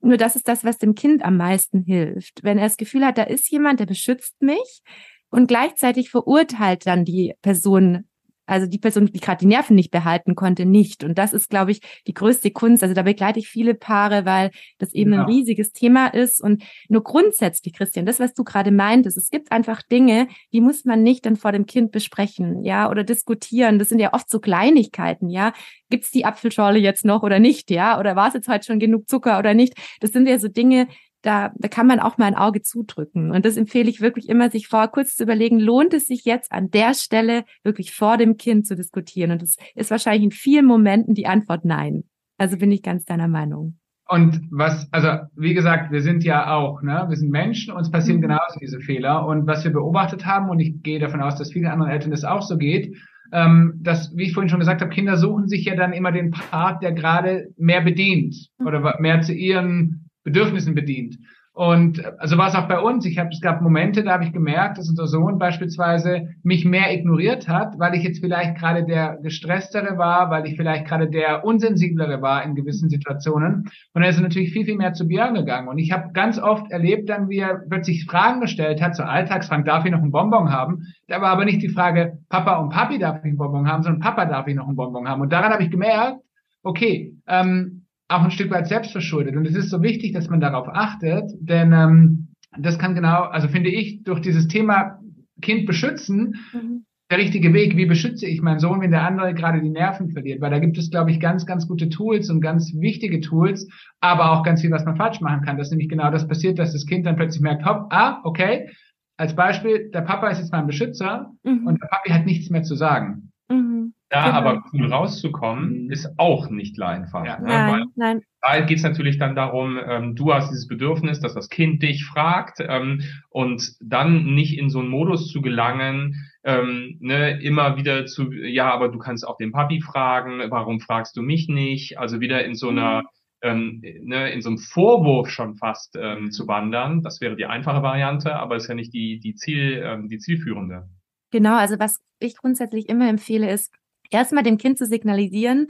[0.00, 2.42] Nur das ist das, was dem Kind am meisten hilft.
[2.42, 4.82] Wenn er das Gefühl hat, da ist jemand, der beschützt mich
[5.30, 8.08] und gleichzeitig verurteilt dann die Person
[8.46, 11.04] also die Person, die gerade die Nerven nicht behalten konnte, nicht.
[11.04, 12.82] Und das ist, glaube ich, die größte Kunst.
[12.82, 15.20] Also da begleite ich viele Paare, weil das eben ja.
[15.20, 16.42] ein riesiges Thema ist.
[16.42, 20.84] Und nur grundsätzlich, Christian, das, was du gerade meintest, es gibt einfach Dinge, die muss
[20.84, 23.78] man nicht dann vor dem Kind besprechen, ja, oder diskutieren.
[23.78, 25.52] Das sind ja oft so Kleinigkeiten, ja.
[25.88, 27.98] Gibt's die Apfelschorle jetzt noch oder nicht, ja?
[28.00, 29.74] Oder war es jetzt heute schon genug Zucker oder nicht?
[30.00, 30.88] Das sind ja so Dinge,
[31.22, 33.30] da, da kann man auch mal ein Auge zudrücken.
[33.30, 36.52] Und das empfehle ich wirklich immer, sich vor kurz zu überlegen, lohnt es sich jetzt
[36.52, 39.30] an der Stelle wirklich vor dem Kind zu diskutieren?
[39.30, 42.04] Und das ist wahrscheinlich in vielen Momenten die Antwort nein.
[42.38, 43.78] Also bin ich ganz deiner Meinung.
[44.08, 48.18] Und was, also wie gesagt, wir sind ja auch, ne, wir sind Menschen, uns passieren
[48.18, 48.22] mhm.
[48.22, 49.26] genauso diese Fehler.
[49.26, 52.24] Und was wir beobachtet haben, und ich gehe davon aus, dass vielen anderen Eltern das
[52.24, 52.94] auch so geht,
[53.32, 56.30] ähm, dass, wie ich vorhin schon gesagt habe, Kinder suchen sich ja dann immer den
[56.32, 58.66] Part, der gerade mehr bedient mhm.
[58.66, 61.18] oder mehr zu ihren Bedürfnissen bedient.
[61.54, 63.04] Und also war es auch bei uns.
[63.04, 66.94] Ich habe, es gab Momente, da habe ich gemerkt, dass unser Sohn beispielsweise mich mehr
[66.94, 71.44] ignoriert hat, weil ich jetzt vielleicht gerade der gestresstere war, weil ich vielleicht gerade der
[71.44, 73.68] unsensiblere war in gewissen Situationen.
[73.92, 75.68] Und er ist natürlich viel, viel mehr zu Björn gegangen.
[75.68, 79.66] Und ich habe ganz oft erlebt dann, wie er plötzlich Fragen gestellt hat, so Alltagsfragen,
[79.66, 80.86] darf ich noch einen Bonbon haben?
[81.06, 84.00] Da war aber nicht die Frage, Papa und Papi darf ich einen Bonbon haben, sondern
[84.00, 85.20] Papa darf ich noch einen Bonbon haben.
[85.20, 86.16] Und daran habe ich gemerkt,
[86.62, 87.81] okay, ähm,
[88.12, 89.36] auch ein Stück weit selbstverschuldet.
[89.36, 93.48] Und es ist so wichtig, dass man darauf achtet, denn ähm, das kann genau, also
[93.48, 94.98] finde ich, durch dieses Thema
[95.40, 96.84] Kind beschützen, mhm.
[97.10, 97.76] der richtige Weg.
[97.76, 100.40] Wie beschütze ich meinen Sohn, wenn der andere gerade die Nerven verliert?
[100.40, 103.68] Weil da gibt es, glaube ich, ganz, ganz gute Tools und ganz wichtige Tools,
[104.00, 105.56] aber auch ganz viel, was man falsch machen kann.
[105.56, 108.68] Dass nämlich genau das passiert, dass das Kind dann plötzlich merkt, hopp, ah, okay,
[109.16, 111.66] als Beispiel, der Papa ist jetzt mein Beschützer mhm.
[111.66, 113.30] und der Papi hat nichts mehr zu sagen.
[113.48, 113.94] Mhm.
[114.12, 114.36] Da genau.
[114.36, 117.24] aber cool rauszukommen, ist auch nicht einfach.
[117.24, 117.38] Ja.
[117.38, 117.46] Ne?
[117.46, 118.22] Nein, Weil nein.
[118.42, 122.04] Da geht es natürlich dann darum, ähm, du hast dieses Bedürfnis, dass das Kind dich
[122.04, 128.04] fragt ähm, und dann nicht in so einen Modus zu gelangen, ähm, ne, immer wieder
[128.04, 131.98] zu, ja, aber du kannst auch den Papi fragen, warum fragst du mich nicht?
[131.98, 133.08] Also wieder in so einer, mhm.
[133.40, 137.00] ähm, ne, in so einem Vorwurf schon fast ähm, zu wandern.
[137.02, 140.90] Das wäre die einfache Variante, aber ist ja nicht die, die Ziel, ähm, die zielführende.
[141.30, 143.72] Genau, also was ich grundsätzlich immer empfehle, ist,
[144.14, 145.68] erstmal dem Kind zu signalisieren,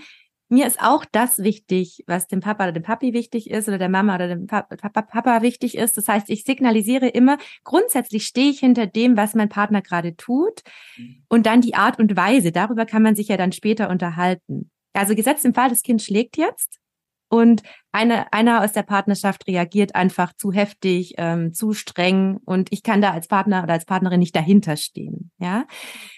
[0.52, 3.88] mir ist auch das wichtig, was dem Papa oder dem Papi wichtig ist oder der
[3.88, 5.96] Mama oder dem Papa, Papa wichtig ist.
[5.96, 10.60] Das heißt, ich signalisiere immer, grundsätzlich stehe ich hinter dem, was mein Partner gerade tut
[10.98, 11.24] mhm.
[11.30, 12.52] und dann die Art und Weise.
[12.52, 14.70] Darüber kann man sich ja dann später unterhalten.
[14.92, 16.82] Also gesetzt im Fall, das Kind schlägt jetzt
[17.30, 22.82] und eine, einer aus der Partnerschaft reagiert einfach zu heftig, ähm, zu streng und ich
[22.82, 25.30] kann da als Partner oder als Partnerin nicht dahinter stehen.
[25.38, 25.64] Ja,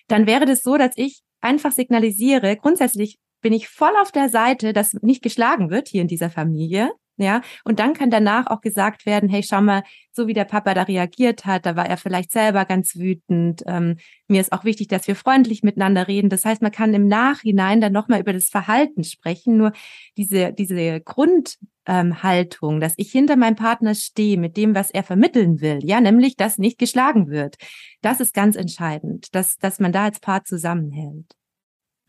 [0.08, 4.72] dann wäre das so, dass ich einfach signalisiere, grundsätzlich bin ich voll auf der Seite,
[4.72, 6.90] dass nicht geschlagen wird hier in dieser Familie.
[7.16, 10.74] Ja, und dann kann danach auch gesagt werden, hey, schau mal, so wie der Papa
[10.74, 13.62] da reagiert hat, da war er vielleicht selber ganz wütend.
[13.66, 16.28] Ähm, mir ist auch wichtig, dass wir freundlich miteinander reden.
[16.28, 19.56] Das heißt, man kann im Nachhinein dann nochmal über das Verhalten sprechen.
[19.56, 19.72] Nur
[20.16, 25.60] diese, diese Grundhaltung, ähm, dass ich hinter meinem Partner stehe mit dem, was er vermitteln
[25.60, 27.56] will, ja, nämlich, dass nicht geschlagen wird.
[28.02, 31.26] Das ist ganz entscheidend, dass, dass man da als Paar zusammenhält.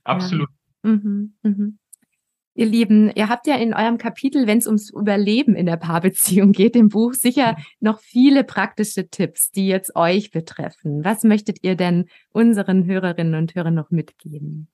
[0.03, 0.49] Absolut.
[0.83, 0.91] Ja.
[0.91, 1.79] Mhm, mhm.
[2.57, 6.53] Ihr Lieben, ihr habt ja in eurem Kapitel, wenn es ums Überleben in der Paarbeziehung
[6.53, 11.03] geht, im Buch sicher noch viele praktische Tipps, die jetzt euch betreffen.
[11.03, 14.69] Was möchtet ihr denn unseren Hörerinnen und Hörern noch mitgeben?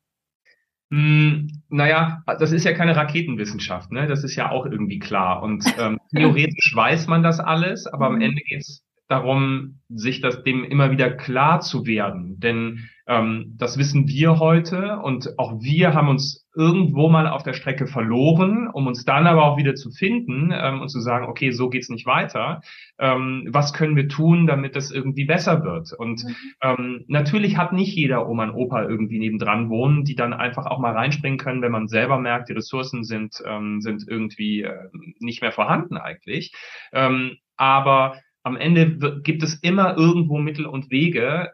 [0.91, 4.07] Hm, naja, das ist ja keine Raketenwissenschaft, ne?
[4.07, 5.41] Das ist ja auch irgendwie klar.
[5.41, 8.21] Und ähm, theoretisch weiß man das alles, aber am mhm.
[8.21, 12.39] Ende geht's darum, sich das dem immer wieder klar zu werden.
[12.39, 17.53] Denn ähm, das wissen wir heute und auch wir haben uns irgendwo mal auf der
[17.53, 21.51] Strecke verloren, um uns dann aber auch wieder zu finden ähm, und zu sagen, okay,
[21.51, 22.61] so geht's nicht weiter.
[22.99, 25.93] Ähm, was können wir tun, damit das irgendwie besser wird?
[25.93, 26.35] Und mhm.
[26.61, 30.79] ähm, natürlich hat nicht jeder Oma und Opa irgendwie nebendran wohnen, die dann einfach auch
[30.79, 35.41] mal reinspringen können, wenn man selber merkt, die Ressourcen sind, ähm, sind irgendwie äh, nicht
[35.41, 36.53] mehr vorhanden eigentlich.
[36.93, 41.51] Ähm, aber am Ende gibt es immer irgendwo Mittel und Wege,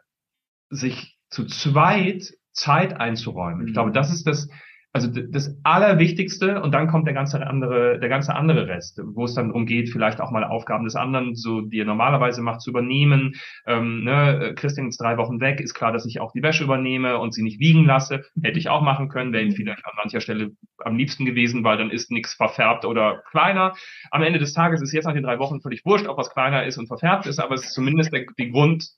[0.70, 3.68] sich zu zweit Zeit einzuräumen.
[3.68, 4.50] Ich glaube, das ist das,
[4.94, 9.36] also das Allerwichtigste und dann kommt der ganze andere, der ganze andere Rest, wo es
[9.36, 12.72] dann darum geht, vielleicht auch mal Aufgaben des anderen, so die er normalerweise macht, zu
[12.72, 13.36] übernehmen.
[13.68, 17.20] Ähm, ne, Christian ist drei Wochen weg, ist klar, dass ich auch die Wäsche übernehme
[17.20, 18.24] und sie nicht wiegen lasse.
[18.42, 21.78] Hätte ich auch machen können, wäre ihm vielleicht an mancher Stelle am liebsten gewesen, weil
[21.78, 23.76] dann ist nichts verfärbt oder kleiner.
[24.10, 26.66] Am Ende des Tages ist jetzt nach den drei Wochen völlig wurscht, ob was kleiner
[26.66, 28.90] ist und verfärbt ist, aber es ist zumindest der, der Grund,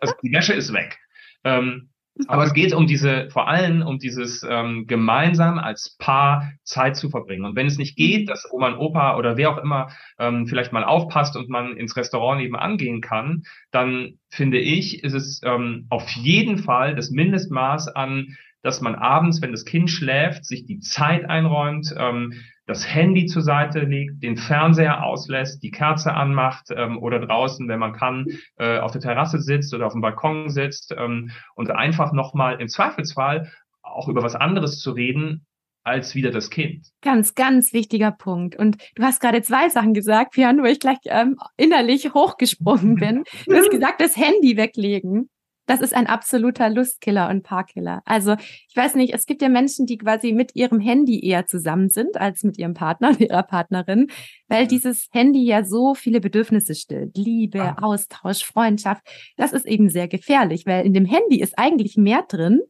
[0.00, 0.98] also die Wäsche ist weg.
[1.44, 1.90] Ähm,
[2.26, 7.10] aber es geht um diese, vor allem um dieses ähm, gemeinsam als Paar Zeit zu
[7.10, 7.44] verbringen.
[7.44, 10.72] Und wenn es nicht geht, dass Oma und Opa oder wer auch immer ähm, vielleicht
[10.72, 15.86] mal aufpasst und man ins Restaurant nebenan gehen kann, dann finde ich, ist es ähm,
[15.90, 20.80] auf jeden Fall das Mindestmaß an, dass man abends, wenn das Kind schläft, sich die
[20.80, 22.32] Zeit einräumt, ähm,
[22.68, 27.78] das Handy zur Seite legt, den Fernseher auslässt, die Kerze anmacht ähm, oder draußen, wenn
[27.78, 28.26] man kann,
[28.58, 32.68] äh, auf der Terrasse sitzt oder auf dem Balkon sitzt ähm, und einfach nochmal im
[32.68, 33.50] Zweifelsfall
[33.82, 35.46] auch über was anderes zu reden,
[35.82, 36.88] als wieder das Kind.
[37.00, 38.54] Ganz, ganz wichtiger Punkt.
[38.54, 43.24] Und du hast gerade zwei Sachen gesagt, Björn, wo ich gleich ähm, innerlich hochgesprungen bin.
[43.46, 45.30] Du hast gesagt, das Handy weglegen
[45.68, 48.02] das ist ein absoluter Lustkiller und Paarkiller.
[48.06, 48.36] Also
[48.68, 52.16] ich weiß nicht, es gibt ja Menschen, die quasi mit ihrem Handy eher zusammen sind
[52.16, 54.08] als mit ihrem Partner und ihrer Partnerin,
[54.48, 57.16] weil dieses Handy ja so viele Bedürfnisse stillt.
[57.16, 57.76] Liebe, ah.
[57.82, 59.02] Austausch, Freundschaft.
[59.36, 62.62] Das ist eben sehr gefährlich, weil in dem Handy ist eigentlich mehr drin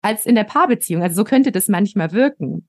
[0.00, 1.02] als in der Paarbeziehung.
[1.02, 2.68] Also so könnte das manchmal wirken.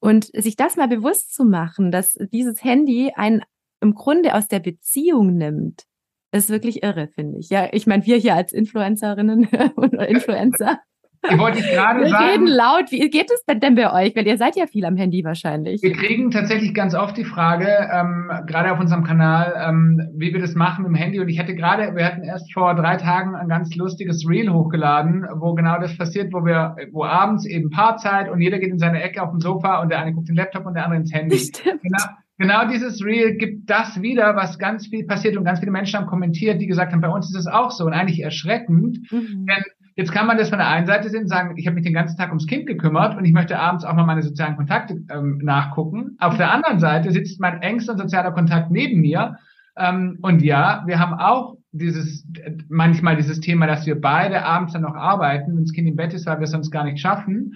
[0.00, 3.42] Und sich das mal bewusst zu machen, dass dieses Handy einen
[3.80, 5.84] im Grunde aus der Beziehung nimmt,
[6.32, 7.50] ist wirklich irre, finde ich.
[7.50, 10.80] Ja, ich meine, wir hier als Influencerinnen und Influencer.
[11.28, 12.24] Ich wollte ich gerade wir sagen.
[12.24, 12.92] Reden laut.
[12.92, 14.14] Wie geht es denn bei euch?
[14.14, 15.82] Weil ihr seid ja viel am Handy wahrscheinlich.
[15.82, 20.40] Wir kriegen tatsächlich ganz oft die Frage, ähm, gerade auf unserem Kanal, ähm, wie wir
[20.40, 21.18] das machen mit dem Handy.
[21.18, 25.26] Und ich hatte gerade, wir hatten erst vor drei Tagen ein ganz lustiges Reel hochgeladen,
[25.36, 29.02] wo genau das passiert, wo wir, wo abends eben Paarzeit und jeder geht in seine
[29.02, 31.38] Ecke auf dem Sofa und der eine guckt den Laptop und der andere ins Handy.
[31.38, 31.82] Stimmt.
[31.82, 32.04] Genau
[32.38, 36.06] Genau dieses Reel gibt das wieder, was ganz viel passiert und ganz viele Menschen haben
[36.06, 39.10] kommentiert, die gesagt haben, bei uns ist es auch so und eigentlich erschreckend.
[39.10, 39.46] Mhm.
[39.46, 41.84] Denn jetzt kann man das von der einen Seite sehen und sagen, ich habe mich
[41.84, 45.02] den ganzen Tag ums Kind gekümmert und ich möchte abends auch mal meine sozialen Kontakte
[45.10, 46.16] ähm, nachgucken.
[46.18, 49.38] Auf der anderen Seite sitzt mein engster sozialer Kontakt neben mir.
[49.78, 52.26] Ähm, und ja, wir haben auch dieses,
[52.68, 56.12] manchmal dieses Thema, dass wir beide abends dann noch arbeiten, wenn das Kind im Bett
[56.12, 57.54] ist, weil wir es sonst gar nicht schaffen.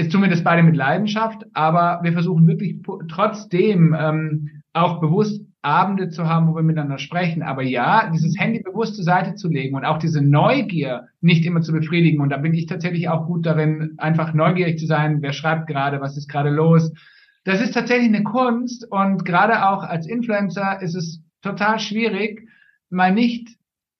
[0.00, 5.44] Jetzt tun wir das beide mit Leidenschaft, aber wir versuchen wirklich trotzdem ähm, auch bewusst
[5.60, 7.42] Abende zu haben, wo wir miteinander sprechen.
[7.42, 11.60] Aber ja, dieses Handy bewusst zur Seite zu legen und auch diese Neugier nicht immer
[11.60, 12.22] zu befriedigen.
[12.22, 15.20] Und da bin ich tatsächlich auch gut darin, einfach neugierig zu sein.
[15.20, 16.00] Wer schreibt gerade?
[16.00, 16.90] Was ist gerade los?
[17.44, 18.90] Das ist tatsächlich eine Kunst.
[18.90, 22.48] Und gerade auch als Influencer ist es total schwierig,
[22.88, 23.50] mal nicht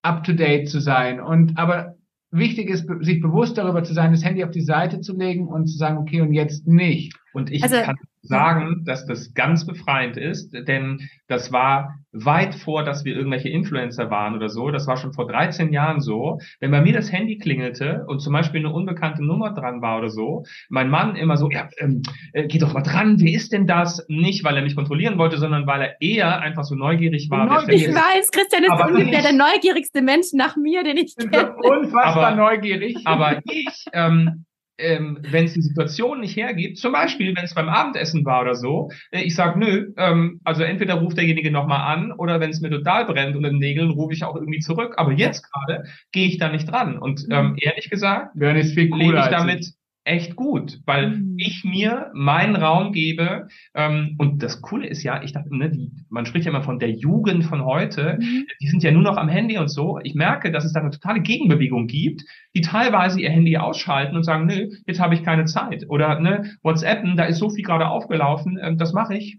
[0.01, 1.21] up to date zu sein.
[1.21, 1.97] Und aber
[2.31, 5.67] wichtig ist, sich bewusst darüber zu sein, das Handy auf die Seite zu legen und
[5.67, 7.20] zu sagen, okay, und jetzt nicht.
[7.33, 12.83] Und ich also, kann sagen, dass das ganz befreiend ist, denn das war weit vor,
[12.85, 14.71] dass wir irgendwelche Influencer waren oder so.
[14.71, 16.39] Das war schon vor 13 Jahren so.
[16.59, 20.11] Wenn bei mir das Handy klingelte und zum Beispiel eine unbekannte Nummer dran war oder
[20.11, 23.67] so, mein Mann immer so, ja, ähm, äh, geh doch mal dran, wer ist denn
[23.67, 24.05] das?
[24.09, 27.47] Nicht, weil er mich kontrollieren wollte, sondern weil er eher einfach so neugierig war.
[27.47, 27.89] Neugierig.
[27.89, 31.55] Ich weiß, Christian ist ungefähr der neugierigste Mensch nach mir, den ich kenne.
[31.57, 32.99] Unfassbar aber, neugierig.
[33.05, 34.45] Aber ich ähm,
[34.81, 38.55] ähm, wenn es die Situation nicht hergibt, zum Beispiel, wenn es beim Abendessen war oder
[38.55, 42.61] so, äh, ich sage, nö, ähm, also entweder ruft derjenige nochmal an oder wenn es
[42.61, 44.95] mir total brennt und in den Nägeln, rufe ich auch irgendwie zurück.
[44.97, 46.99] Aber jetzt gerade gehe ich da nicht dran.
[46.99, 51.35] Und ähm, ehrlich gesagt, lebe ich damit echt gut, weil mhm.
[51.39, 53.49] ich mir meinen Raum gebe.
[53.75, 56.79] Ähm, und das Coole ist ja, ich dachte, ne, die, man spricht ja immer von
[56.79, 58.47] der Jugend von heute, mhm.
[58.61, 59.99] die sind ja nur noch am Handy und so.
[60.03, 62.23] Ich merke, dass es da eine totale Gegenbewegung gibt,
[62.55, 65.85] die teilweise ihr Handy ausschalten und sagen, nö, jetzt habe ich keine Zeit.
[65.89, 69.39] Oder ne, WhatsAppen, da ist so viel gerade aufgelaufen, äh, das mache ich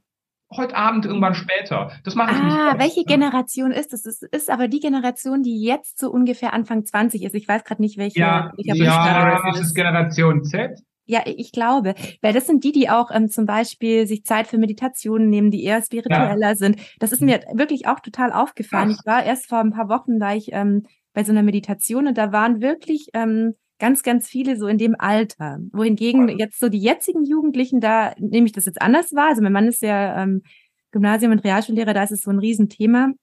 [0.56, 1.92] heute Abend irgendwann später.
[2.04, 2.58] Das mache ich ah, nicht.
[2.58, 4.06] Ah, welche Generation ist das?
[4.06, 7.36] Es ist aber die Generation, die jetzt so ungefähr Anfang 20 ist.
[7.36, 8.20] Ich weiß gerade nicht, welche.
[8.20, 10.80] Ja, ja das ist Generation Z.
[11.06, 14.58] Ja, ich glaube, weil das sind die, die auch ähm, zum Beispiel sich Zeit für
[14.58, 16.56] Meditationen nehmen, die eher spiritueller ja.
[16.56, 16.80] sind.
[17.00, 18.92] Das ist mir wirklich auch total aufgefallen.
[18.94, 19.00] Ach.
[19.00, 20.84] Ich war erst vor ein paar Wochen, war ich ähm,
[21.14, 24.96] bei so einer Meditation und da waren wirklich ähm, ganz, ganz viele so in dem
[24.98, 25.58] Alter.
[25.74, 29.30] Wohingegen jetzt so die jetzigen Jugendlichen, da nehme ich das jetzt anders wahr.
[29.30, 30.44] Also mein Mann ist ja ähm,
[30.92, 33.08] Gymnasium- und Realschullehrer, da ist es so ein Riesenthema.
[33.08, 33.16] Mhm.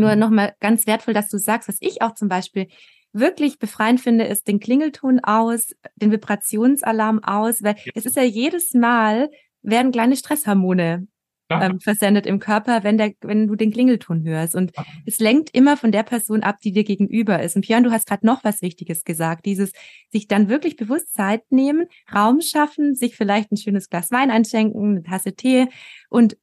[0.00, 2.68] Nur nochmal ganz wertvoll, dass du sagst, was ich auch zum Beispiel
[3.12, 7.92] wirklich befreiend finde, ist den Klingelton aus, den Vibrationsalarm aus, weil ja.
[7.96, 9.28] es ist ja jedes Mal
[9.62, 11.08] werden kleine Stresshormone.
[11.50, 14.54] Ähm, versendet im Körper, wenn der, wenn du den Klingelton hörst.
[14.54, 14.84] Und ja.
[15.04, 17.56] es lenkt immer von der Person ab, die dir gegenüber ist.
[17.56, 19.46] Und Björn, du hast gerade noch was Wichtiges gesagt.
[19.46, 19.72] Dieses
[20.10, 24.90] sich dann wirklich bewusst Zeit nehmen, Raum schaffen, sich vielleicht ein schönes Glas Wein einschenken,
[24.90, 25.68] eine Tasse Tee
[26.10, 26.36] und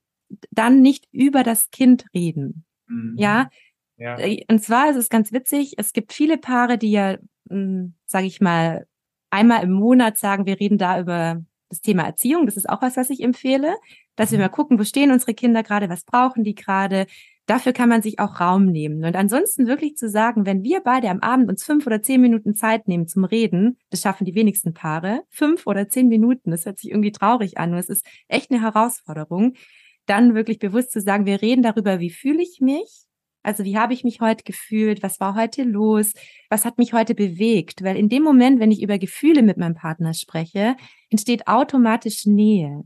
[0.51, 2.65] dann nicht über das Kind reden.
[2.87, 3.15] Mhm.
[3.17, 3.49] Ja,
[3.97, 4.17] ja.
[4.17, 7.17] Äh, und zwar ist es ganz witzig, es gibt viele Paare, die ja,
[7.49, 8.87] hm, sage ich mal,
[9.29, 12.45] einmal im Monat sagen, wir reden da über das Thema Erziehung.
[12.45, 13.75] Das ist auch was, was ich empfehle,
[14.15, 14.43] dass wir mhm.
[14.43, 17.05] mal gucken, wo stehen unsere Kinder gerade, was brauchen die gerade.
[17.45, 19.03] Dafür kann man sich auch Raum nehmen.
[19.03, 22.55] Und ansonsten wirklich zu sagen, wenn wir beide am Abend uns fünf oder zehn Minuten
[22.55, 26.79] Zeit nehmen zum Reden, das schaffen die wenigsten Paare, fünf oder zehn Minuten, das hört
[26.79, 29.55] sich irgendwie traurig an, und es ist echt eine Herausforderung,
[30.05, 33.07] dann wirklich bewusst zu sagen, wir reden darüber, wie fühle ich mich,
[33.43, 35.03] also wie habe ich mich heute gefühlt?
[35.03, 36.13] Was war heute los?
[36.49, 37.83] Was hat mich heute bewegt?
[37.83, 40.77] Weil in dem Moment, wenn ich über Gefühle mit meinem Partner spreche,
[41.09, 42.83] entsteht automatisch Nähe.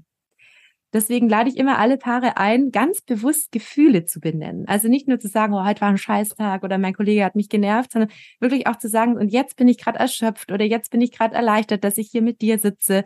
[0.94, 4.66] Deswegen lade ich immer alle Paare ein, ganz bewusst Gefühle zu benennen.
[4.68, 7.50] Also nicht nur zu sagen, oh, heute war ein Scheißtag oder mein Kollege hat mich
[7.50, 11.02] genervt, sondern wirklich auch zu sagen, und jetzt bin ich gerade erschöpft oder jetzt bin
[11.02, 13.04] ich gerade erleichtert, dass ich hier mit dir sitze.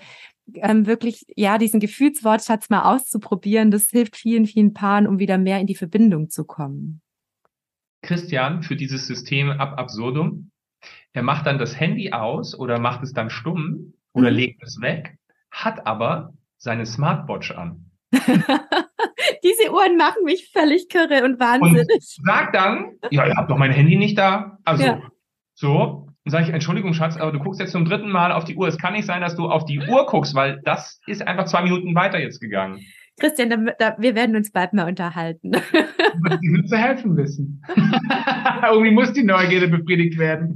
[0.56, 5.60] Ähm, wirklich, ja, diesen Gefühlswortschatz mal auszuprobieren, das hilft vielen, vielen Paaren, um wieder mehr
[5.60, 7.02] in die Verbindung zu kommen.
[8.04, 10.52] Christian für dieses System ab absurdum.
[11.14, 14.38] Er macht dann das Handy aus oder macht es dann stumm oder mhm.
[14.38, 15.18] legt es weg,
[15.52, 17.88] hat aber seine Smartwatch an.
[18.12, 21.88] Diese Uhren machen mich völlig kirre und wahnsinnig.
[21.90, 24.60] Und sagt dann, ja, ihr habt doch mein Handy nicht da.
[24.64, 25.02] Also, ja.
[25.56, 26.08] so.
[26.24, 28.68] Dann sage ich, Entschuldigung, Schatz, aber du guckst jetzt zum dritten Mal auf die Uhr.
[28.68, 31.64] Es kann nicht sein, dass du auf die Uhr guckst, weil das ist einfach zwei
[31.64, 32.86] Minuten weiter jetzt gegangen.
[33.20, 35.52] Christian, da, da, wir werden uns bald mal unterhalten.
[35.52, 37.62] Die nur zu helfen wissen.
[38.64, 40.56] Irgendwie muss die Neugierde befriedigt werden.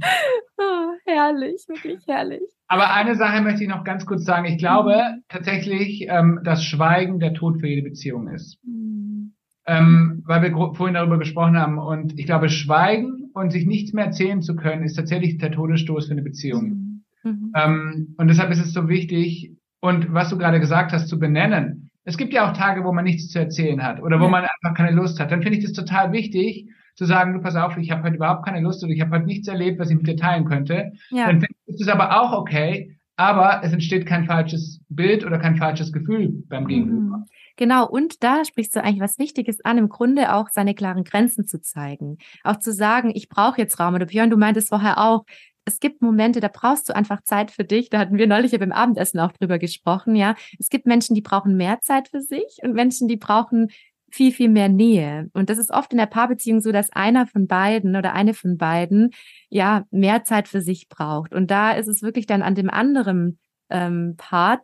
[0.58, 2.42] Oh, herrlich, wirklich herrlich.
[2.68, 4.46] Aber eine Sache möchte ich noch ganz kurz sagen.
[4.46, 5.22] Ich glaube mhm.
[5.28, 8.58] tatsächlich, ähm, dass Schweigen der Tod für jede Beziehung ist.
[8.64, 9.34] Mhm.
[9.66, 11.78] Ähm, weil wir vorhin darüber gesprochen haben.
[11.78, 16.06] Und ich glaube, Schweigen und sich nichts mehr erzählen zu können, ist tatsächlich der Todesstoß
[16.06, 17.02] für eine Beziehung.
[17.22, 17.30] Mhm.
[17.30, 17.52] mhm.
[17.54, 21.85] Ähm, und deshalb ist es so wichtig, und was du gerade gesagt hast, zu benennen.
[22.06, 24.30] Es gibt ja auch Tage, wo man nichts zu erzählen hat oder wo ja.
[24.30, 25.32] man einfach keine Lust hat.
[25.32, 28.46] Dann finde ich das total wichtig, zu sagen, du pass auf, ich habe heute überhaupt
[28.46, 30.92] keine Lust oder ich habe heute nichts erlebt, was ich mit dir teilen könnte.
[31.10, 31.26] Ja.
[31.26, 35.56] Dann finde ich das aber auch okay, aber es entsteht kein falsches Bild oder kein
[35.56, 36.68] falsches Gefühl beim mhm.
[36.68, 37.24] Gegenüber.
[37.56, 41.46] Genau, und da sprichst du eigentlich was Wichtiges an, im Grunde auch seine klaren Grenzen
[41.46, 42.18] zu zeigen.
[42.44, 43.94] Auch zu sagen, ich brauche jetzt Raum.
[43.94, 45.24] Oder Björn, du meintest vorher auch,
[45.66, 47.90] es gibt Momente, da brauchst du einfach Zeit für dich.
[47.90, 50.36] Da hatten wir neulich ja beim Abendessen auch drüber gesprochen, ja.
[50.58, 53.70] Es gibt Menschen, die brauchen mehr Zeit für sich und Menschen, die brauchen
[54.10, 55.28] viel, viel mehr Nähe.
[55.34, 58.56] Und das ist oft in der Paarbeziehung so, dass einer von beiden oder eine von
[58.56, 59.10] beiden
[59.50, 61.34] ja mehr Zeit für sich braucht.
[61.34, 64.60] Und da ist es wirklich dann an dem anderen ähm, Part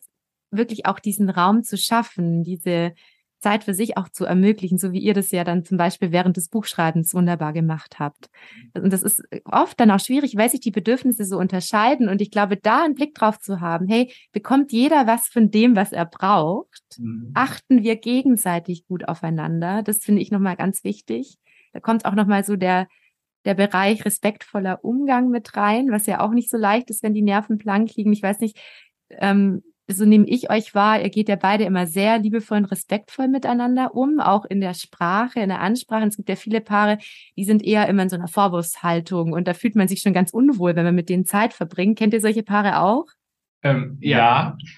[0.52, 2.92] wirklich auch diesen Raum zu schaffen, diese
[3.42, 6.36] Zeit für sich auch zu ermöglichen, so wie ihr das ja dann zum Beispiel während
[6.36, 8.30] des Buchschreibens wunderbar gemacht habt.
[8.74, 12.08] Und das ist oft dann auch schwierig, weil sich die Bedürfnisse so unterscheiden.
[12.08, 15.76] Und ich glaube, da einen Blick drauf zu haben, hey, bekommt jeder was von dem,
[15.76, 16.98] was er braucht?
[16.98, 17.32] Mhm.
[17.34, 19.82] Achten wir gegenseitig gut aufeinander?
[19.82, 21.36] Das finde ich nochmal ganz wichtig.
[21.72, 22.86] Da kommt auch nochmal so der,
[23.44, 27.22] der Bereich respektvoller Umgang mit rein, was ja auch nicht so leicht ist, wenn die
[27.22, 28.12] Nerven blank liegen.
[28.12, 28.58] Ich weiß nicht,
[29.10, 33.28] ähm, so nehme ich euch wahr, ihr geht ja beide immer sehr liebevoll und respektvoll
[33.28, 36.02] miteinander um, auch in der Sprache, in der Ansprache.
[36.02, 36.98] Und es gibt ja viele Paare,
[37.36, 40.30] die sind eher immer in so einer Vorwurfshaltung und da fühlt man sich schon ganz
[40.32, 41.98] unwohl, wenn man mit denen Zeit verbringt.
[41.98, 43.06] Kennt ihr solche Paare auch?
[43.62, 44.56] Ähm, ja,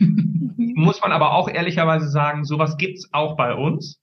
[0.57, 4.01] muss man aber auch ehrlicherweise sagen, sowas gibt's auch bei uns.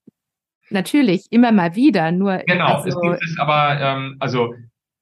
[0.70, 2.38] Natürlich, immer mal wieder, nur.
[2.48, 4.54] Genau, also, es gibt es aber, ähm, also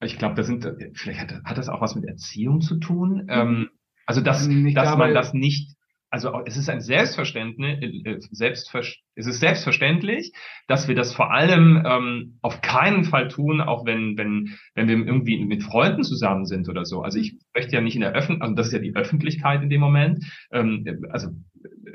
[0.01, 3.27] ich glaube, das sind, vielleicht hat, hat das auch was mit Erziehung zu tun.
[3.29, 3.69] Ähm,
[4.09, 5.75] also dass, dass glaube, man das nicht
[6.09, 8.81] also es ist ein Selbstverständnis, äh, äh, Selbstver
[9.15, 10.31] es ist selbstverständlich,
[10.67, 14.95] dass wir das vor allem ähm, auf keinen Fall tun, auch wenn wenn wenn wir
[14.95, 17.01] irgendwie mit Freunden zusammen sind oder so.
[17.01, 19.69] Also ich möchte ja nicht in der Öffentlichkeit, also das ist ja die Öffentlichkeit in
[19.69, 20.25] dem Moment.
[20.51, 21.29] Ähm, also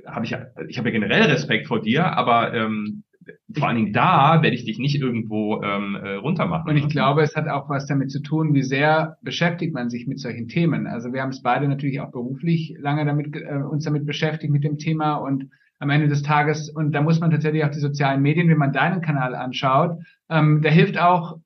[0.06, 3.04] habe ich ja, ich habe ja generell Respekt vor dir, aber ähm,
[3.52, 6.70] vor allen Dingen da werde ich dich nicht irgendwo ähm, äh, runtermachen.
[6.70, 10.06] Und ich glaube, es hat auch was damit zu tun, wie sehr beschäftigt man sich
[10.06, 10.86] mit solchen Themen.
[10.86, 14.64] Also wir haben es beide natürlich auch beruflich lange damit äh, uns damit beschäftigt mit
[14.64, 18.22] dem Thema und am Ende des Tages, und da muss man tatsächlich auch die sozialen
[18.22, 19.98] Medien, wenn man deinen Kanal anschaut,
[20.30, 21.38] ähm, der hilft auch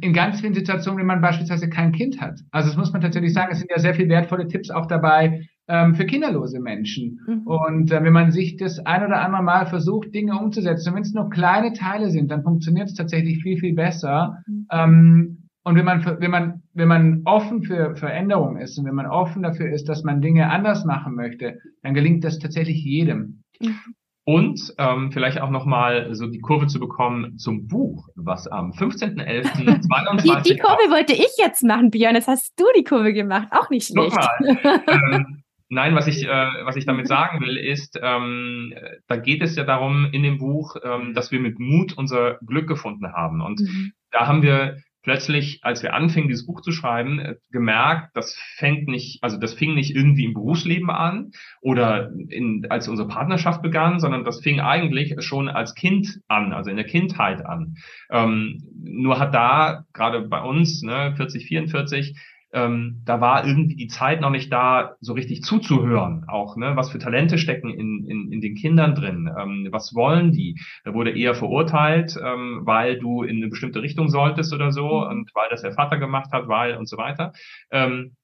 [0.00, 2.40] in ganz vielen Situationen, wenn man beispielsweise kein Kind hat.
[2.50, 5.48] Also das muss man tatsächlich sagen, es sind ja sehr viele wertvolle Tipps auch dabei
[5.70, 7.20] ähm, für kinderlose Menschen.
[7.26, 7.46] Mhm.
[7.46, 11.02] Und äh, wenn man sich das ein oder andere Mal versucht, Dinge umzusetzen, und wenn
[11.02, 14.42] es nur kleine Teile sind, dann funktioniert es tatsächlich viel, viel besser.
[14.46, 14.66] Mhm.
[14.72, 19.06] Ähm, und wenn man, wenn man, wenn man offen für Veränderung ist und wenn man
[19.06, 23.44] offen dafür ist, dass man Dinge anders machen möchte, dann gelingt das tatsächlich jedem.
[23.60, 23.76] Mhm.
[24.24, 30.22] Und ähm, vielleicht auch nochmal so die Kurve zu bekommen zum Buch, was am 15.11.22...
[30.44, 32.14] die, die Kurve wollte ich jetzt machen, Björn.
[32.14, 33.48] Jetzt hast du die Kurve gemacht.
[33.50, 34.14] Auch nicht schlecht.
[34.14, 34.82] Nochmal.
[35.12, 35.39] ähm,
[35.70, 36.28] nein, was ich, äh,
[36.64, 38.74] was ich damit sagen will, ist, ähm,
[39.06, 42.68] da geht es ja darum in dem Buch, ähm, dass wir mit Mut unser Glück
[42.68, 43.40] gefunden haben.
[43.40, 43.92] Und mhm.
[44.10, 48.86] da haben wir plötzlich, als wir anfingen, dieses Buch zu schreiben, äh, gemerkt, das fängt
[48.88, 51.30] nicht, also das fing nicht irgendwie im Berufsleben an
[51.62, 56.70] oder in, als unsere Partnerschaft begann, sondern das fing eigentlich schon als Kind an, also
[56.70, 57.76] in der Kindheit an.
[58.10, 62.16] Ähm, nur hat da gerade bei uns, ne, 40, 44,
[62.52, 66.90] ähm, da war irgendwie die Zeit noch nicht da, so richtig zuzuhören, auch ne, was
[66.90, 70.58] für Talente stecken in, in, in den Kindern drin, ähm, was wollen die.
[70.84, 75.08] Da wurde eher verurteilt, ähm, weil du in eine bestimmte Richtung solltest oder so mhm.
[75.08, 77.32] und weil das der Vater gemacht hat, weil und so weiter.
[77.70, 78.16] Ähm,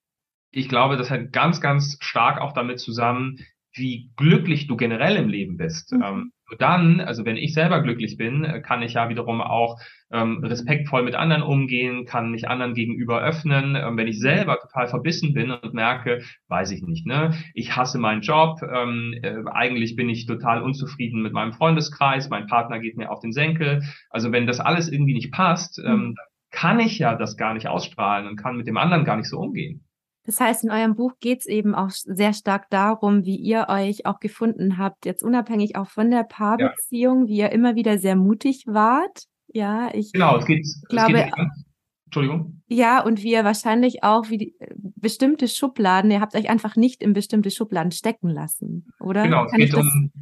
[0.50, 3.38] ich glaube, das hängt ganz, ganz stark auch damit zusammen,
[3.74, 5.92] wie glücklich du generell im Leben bist.
[5.92, 6.02] Mhm.
[6.02, 9.78] Ähm, nur dann, also wenn ich selber glücklich bin, äh, kann ich ja wiederum auch
[10.12, 13.76] ähm, respektvoll mit anderen umgehen, kann mich anderen gegenüber öffnen.
[13.76, 17.98] Ähm, wenn ich selber total verbissen bin und merke, weiß ich nicht, ne, ich hasse
[17.98, 22.96] meinen Job, ähm, äh, eigentlich bin ich total unzufrieden mit meinem Freundeskreis, mein Partner geht
[22.96, 23.82] mir auf den Senkel.
[24.10, 26.14] Also wenn das alles irgendwie nicht passt, ähm, mhm.
[26.50, 29.38] kann ich ja das gar nicht ausstrahlen und kann mit dem anderen gar nicht so
[29.38, 29.82] umgehen.
[30.24, 34.06] Das heißt, in eurem Buch geht es eben auch sehr stark darum, wie ihr euch
[34.06, 37.28] auch gefunden habt, jetzt unabhängig auch von der Paarbeziehung, ja.
[37.28, 39.26] wie ihr immer wieder sehr mutig wart.
[39.56, 41.34] Ja, ich genau, es geht, glaube, es geht
[42.04, 42.60] Entschuldigung.
[42.68, 46.76] Ja, und wie ihr wahrscheinlich auch wie die, äh, bestimmte Schubladen, ihr habt euch einfach
[46.76, 49.22] nicht in bestimmte Schubladen stecken lassen, oder?
[49.22, 50.12] Genau, es Kann geht um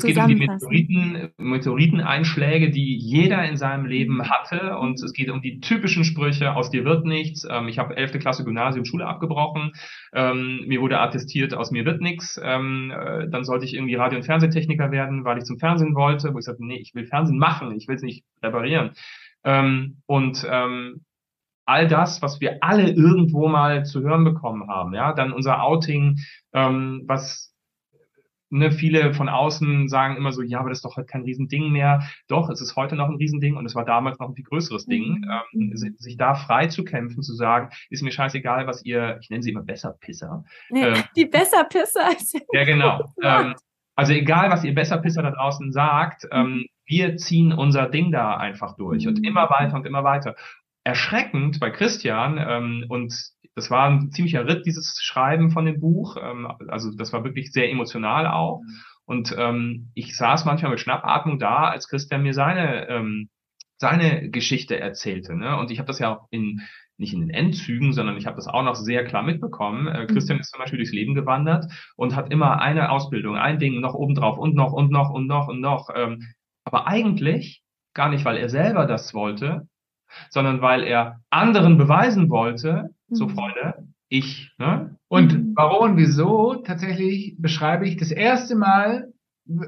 [0.00, 4.30] so es geht um die Meteoriten, Meteoriteneinschläge, die jeder in seinem Leben mhm.
[4.30, 4.78] hatte.
[4.78, 7.46] Und es geht um die typischen Sprüche, aus dir wird nichts.
[7.48, 8.18] Ähm, ich habe 11.
[8.18, 9.72] Klasse Gymnasium Schule abgebrochen.
[10.12, 12.40] Ähm, mir wurde attestiert, aus mir wird nichts.
[12.42, 16.34] Ähm, äh, dann sollte ich irgendwie Radio- und Fernsehtechniker werden, weil ich zum Fernsehen wollte.
[16.34, 18.92] Wo ich sagte, nee, ich will Fernsehen machen, ich will es nicht reparieren.
[19.44, 21.04] Ähm, und ähm,
[21.64, 24.94] all das, was wir alle irgendwo mal zu hören bekommen haben.
[24.94, 26.18] Ja, dann unser Outing,
[26.52, 27.51] ähm, was
[28.52, 31.72] ne, viele von außen sagen immer so, ja, aber das ist doch heute kein Riesending
[31.72, 32.02] mehr.
[32.28, 34.86] Doch, es ist heute noch ein Riesending und es war damals noch ein viel größeres
[34.86, 35.24] Ding.
[35.52, 35.72] Mhm.
[35.72, 39.42] Ähm, sich da frei zu kämpfen, zu sagen, ist mir scheißegal, was ihr, ich nenne
[39.42, 40.44] sie immer Besserpisser.
[40.70, 42.10] Nee, ähm, die Besserpisser.
[42.52, 43.12] ja, genau.
[43.22, 43.54] ähm,
[43.96, 46.66] also egal, was ihr Besserpisser da draußen sagt, ähm, mhm.
[46.86, 49.24] wir ziehen unser Ding da einfach durch und mhm.
[49.24, 50.36] immer weiter und immer weiter.
[50.84, 53.14] Erschreckend bei Christian ähm, und
[53.54, 56.16] das war ein ziemlicher Ritt, dieses Schreiben von dem Buch.
[56.20, 58.60] Ähm, also das war wirklich sehr emotional auch.
[58.60, 58.76] Mhm.
[59.04, 63.28] Und ähm, ich saß manchmal mit Schnappatmung da, als Christian mir seine ähm,
[63.78, 65.34] seine Geschichte erzählte.
[65.34, 65.56] Ne?
[65.58, 66.62] Und ich habe das ja auch in
[66.98, 69.88] nicht in den Endzügen, sondern ich habe das auch noch sehr klar mitbekommen.
[69.88, 70.42] Äh, Christian mhm.
[70.42, 74.38] ist zum Beispiel durchs Leben gewandert und hat immer eine Ausbildung, ein Ding noch obendrauf
[74.38, 75.90] und noch und noch und noch und noch.
[75.94, 76.22] Ähm,
[76.64, 79.66] aber eigentlich gar nicht, weil er selber das wollte,
[80.30, 83.30] sondern weil er anderen beweisen wollte, so mhm.
[83.30, 84.52] Freunde, ich.
[84.58, 84.96] Ne?
[85.08, 85.52] Und mhm.
[85.56, 89.11] warum und wieso tatsächlich beschreibe ich das erste Mal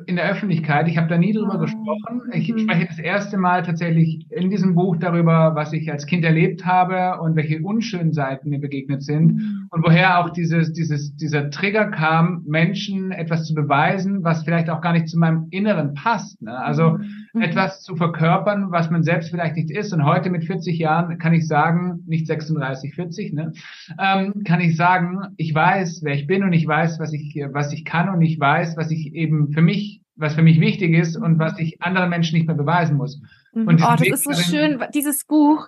[0.07, 1.59] in der Öffentlichkeit, ich habe da nie drüber ah.
[1.59, 2.23] gesprochen.
[2.33, 2.59] Ich mhm.
[2.59, 7.21] spreche das erste Mal tatsächlich in diesem Buch darüber, was ich als Kind erlebt habe
[7.21, 12.45] und welche unschönen Seiten mir begegnet sind und woher auch dieses, dieses, dieser Trigger kam,
[12.47, 16.41] Menschen etwas zu beweisen, was vielleicht auch gar nicht zu meinem Inneren passt.
[16.41, 16.57] Ne?
[16.57, 16.99] Also
[17.33, 17.43] mhm.
[17.43, 19.93] etwas zu verkörpern, was man selbst vielleicht nicht ist.
[19.93, 23.53] Und heute mit 40 Jahren kann ich sagen, nicht 36, 40, ne,
[24.01, 27.73] ähm, kann ich sagen, ich weiß, wer ich bin und ich weiß, was ich, was
[27.73, 31.17] ich kann und ich weiß, was ich eben für mich was für mich wichtig ist
[31.17, 33.21] und was ich anderen Menschen nicht mehr beweisen muss.
[33.53, 33.67] Mhm.
[33.67, 35.67] Und oh, das Weg ist so schön, dieses Buch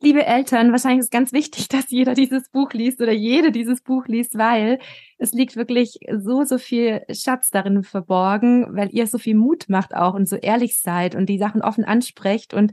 [0.00, 4.06] liebe Eltern, wahrscheinlich ist ganz wichtig, dass jeder dieses Buch liest oder jede dieses Buch
[4.06, 4.78] liest, weil
[5.18, 9.94] es liegt wirklich so, so viel Schatz darin verborgen, weil ihr so viel Mut macht
[9.94, 12.72] auch und so ehrlich seid und die Sachen offen ansprecht und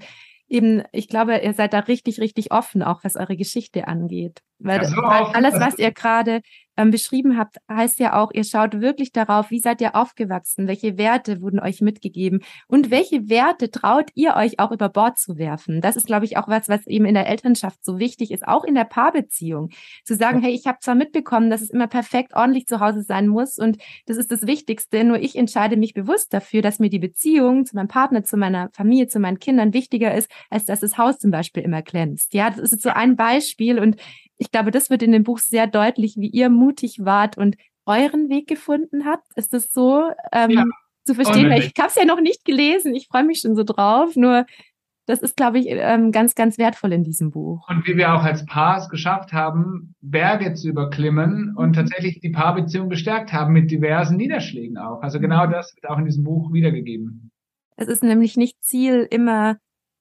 [0.49, 4.41] eben, ich glaube, ihr seid da richtig, richtig offen, auch was eure Geschichte angeht.
[4.59, 6.41] Weil, ja, so weil alles, was ihr gerade
[6.77, 10.97] ähm, beschrieben habt, heißt ja auch, ihr schaut wirklich darauf, wie seid ihr aufgewachsen, welche
[10.97, 15.81] Werte wurden euch mitgegeben und welche Werte traut ihr euch auch über Bord zu werfen.
[15.81, 18.63] Das ist, glaube ich, auch was, was eben in der Elternschaft so wichtig ist, auch
[18.63, 19.69] in der Paarbeziehung.
[20.03, 23.27] Zu sagen, hey, ich habe zwar mitbekommen, dass es immer perfekt ordentlich zu Hause sein
[23.27, 26.99] muss und das ist das Wichtigste, nur ich entscheide mich bewusst dafür, dass mir die
[26.99, 30.97] Beziehung zu meinem Partner, zu meiner Familie, zu meinen Kindern wichtiger ist, als dass das
[30.97, 32.33] Haus zum Beispiel immer glänzt.
[32.33, 33.97] Ja, das ist so ein Beispiel und
[34.43, 38.29] ich glaube, das wird in dem Buch sehr deutlich, wie ihr mutig wart und euren
[38.29, 39.25] Weg gefunden habt.
[39.37, 40.65] Ist das so ähm, ja,
[41.05, 41.49] zu verstehen?
[41.49, 42.93] Weil ich habe es ja noch nicht gelesen.
[42.93, 44.17] Ich freue mich schon so drauf.
[44.17, 44.45] Nur
[45.05, 47.69] das ist, glaube ich, ähm, ganz, ganz wertvoll in diesem Buch.
[47.69, 51.73] Und wie wir auch als Paar es geschafft haben, Berge zu überklimmen und mhm.
[51.73, 55.01] tatsächlich die Paarbeziehung gestärkt haben mit diversen Niederschlägen auch.
[55.01, 57.31] Also genau das wird auch in diesem Buch wiedergegeben.
[57.77, 59.57] Es ist nämlich nicht Ziel, immer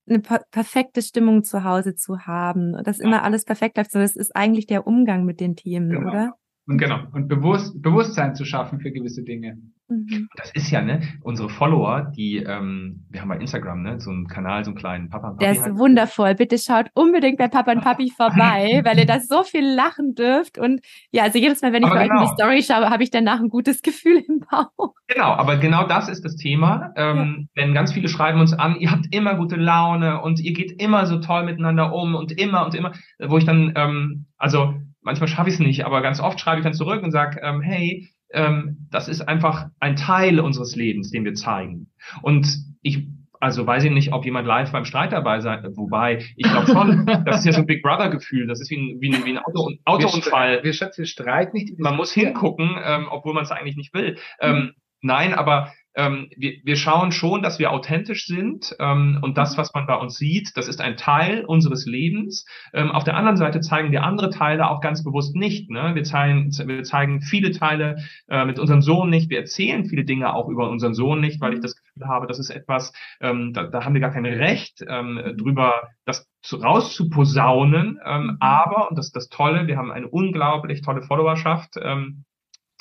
[0.09, 4.17] eine per perfekte Stimmung zu Hause zu haben, dass immer alles perfekt läuft, sondern es
[4.17, 6.11] ist eigentlich der Umgang mit den Themen, genau.
[6.11, 6.35] oder?
[6.67, 7.01] Und genau.
[7.13, 9.59] Und Bewusst Bewusstsein zu schaffen für gewisse Dinge.
[9.93, 10.29] Mhm.
[10.37, 14.27] Das ist ja, ne, unsere Follower, die, ähm, wir haben bei Instagram, ne, so einen
[14.27, 15.45] Kanal, so einen kleinen Papa und Papi.
[15.45, 15.79] Der ist halt.
[15.79, 16.35] wundervoll.
[16.35, 20.59] Bitte schaut unbedingt bei Papa und Papi vorbei, weil ihr da so viel lachen dürft.
[20.59, 20.81] Und
[21.11, 22.23] ja, also jedes Mal, wenn ich aber bei genau.
[22.23, 24.95] euch in die Story schaue, habe ich danach ein gutes Gefühl im Bauch.
[25.09, 26.93] Genau, aber genau das ist das Thema.
[26.97, 27.63] Ähm, ja.
[27.63, 31.07] Denn ganz viele schreiben uns an, ihr habt immer gute Laune und ihr geht immer
[31.07, 35.49] so toll miteinander um und immer und immer, wo ich dann, ähm, also manchmal schaffe
[35.49, 38.89] ich es nicht, aber ganz oft schreibe ich dann zurück und sage, ähm, hey, ähm,
[38.91, 41.91] das ist einfach ein Teil unseres Lebens, den wir zeigen.
[42.23, 42.47] Und
[42.83, 43.07] ich
[43.43, 47.07] also weiß ich nicht, ob jemand live beim Streit dabei sein, wobei ich glaube schon,
[47.27, 49.31] das ist ja so ein Big Brother Gefühl, das ist wie ein, wie ein, wie
[49.31, 50.63] ein Auto, Autounfall.
[50.63, 51.77] Wir, wir, wir streiten nicht.
[51.81, 54.17] Man muss hingucken, ähm, obwohl man es eigentlich nicht will.
[54.41, 54.73] Ähm, mhm.
[55.01, 59.61] Nein, aber ähm, wir, wir schauen schon, dass wir authentisch sind ähm, und das, mhm.
[59.61, 62.47] was man bei uns sieht, das ist ein Teil unseres Lebens.
[62.73, 65.71] Ähm, auf der anderen Seite zeigen wir andere Teile auch ganz bewusst nicht.
[65.71, 65.95] Ne?
[65.95, 67.97] Wir, zeigen, wir zeigen viele Teile
[68.29, 69.31] äh, mit unserem Sohn nicht.
[69.31, 71.63] Wir erzählen viele Dinge auch über unseren Sohn nicht, weil ich mhm.
[71.63, 75.21] das Gefühl habe, das ist etwas, ähm, da, da haben wir gar kein Recht ähm,
[75.37, 78.01] drüber, das zu, rauszuposaunen.
[78.05, 78.37] Ähm, mhm.
[78.41, 82.25] aber, und das ist das Tolle, wir haben eine unglaublich tolle Followerschaft, ähm,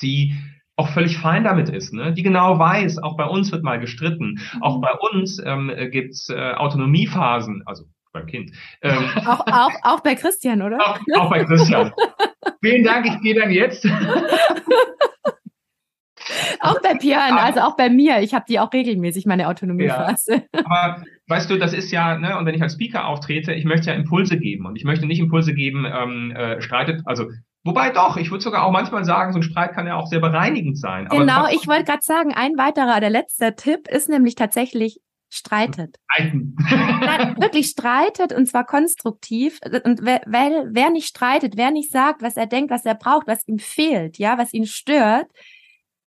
[0.00, 0.34] die
[0.76, 2.12] auch völlig fein damit ist, ne?
[2.12, 4.62] die genau weiß, auch bei uns wird mal gestritten, mhm.
[4.62, 8.52] auch bei uns ähm, gibt's äh, Autonomiephasen, also beim Kind.
[8.82, 10.78] Ähm, auch, auch, auch bei Christian, oder?
[10.80, 11.92] Auch, auch bei Christian.
[12.62, 13.86] Vielen Dank, ich gehe dann jetzt.
[16.60, 18.20] auch bei Björn, also auch bei mir.
[18.20, 20.34] Ich habe die auch regelmäßig, meine Autonomiephase.
[20.34, 23.64] Ja, aber weißt du, das ist ja, ne, und wenn ich als Speaker auftrete, ich
[23.64, 27.26] möchte ja Impulse geben und ich möchte nicht Impulse geben, ähm, äh, streitet, also
[27.64, 30.20] Wobei doch, ich würde sogar auch manchmal sagen, so ein Streit kann ja auch sehr
[30.20, 31.06] bereinigend sein.
[31.08, 35.00] genau, ich wollte gerade sagen, ein weiterer, der letzte Tipp ist nämlich tatsächlich
[35.32, 35.96] streitet.
[36.10, 36.56] Streiten.
[36.68, 39.60] Nein, wirklich streitet und zwar konstruktiv.
[39.84, 43.26] Und wer, wer, wer nicht streitet, wer nicht sagt, was er denkt, was er braucht,
[43.26, 45.28] was ihm fehlt, ja, was ihn stört,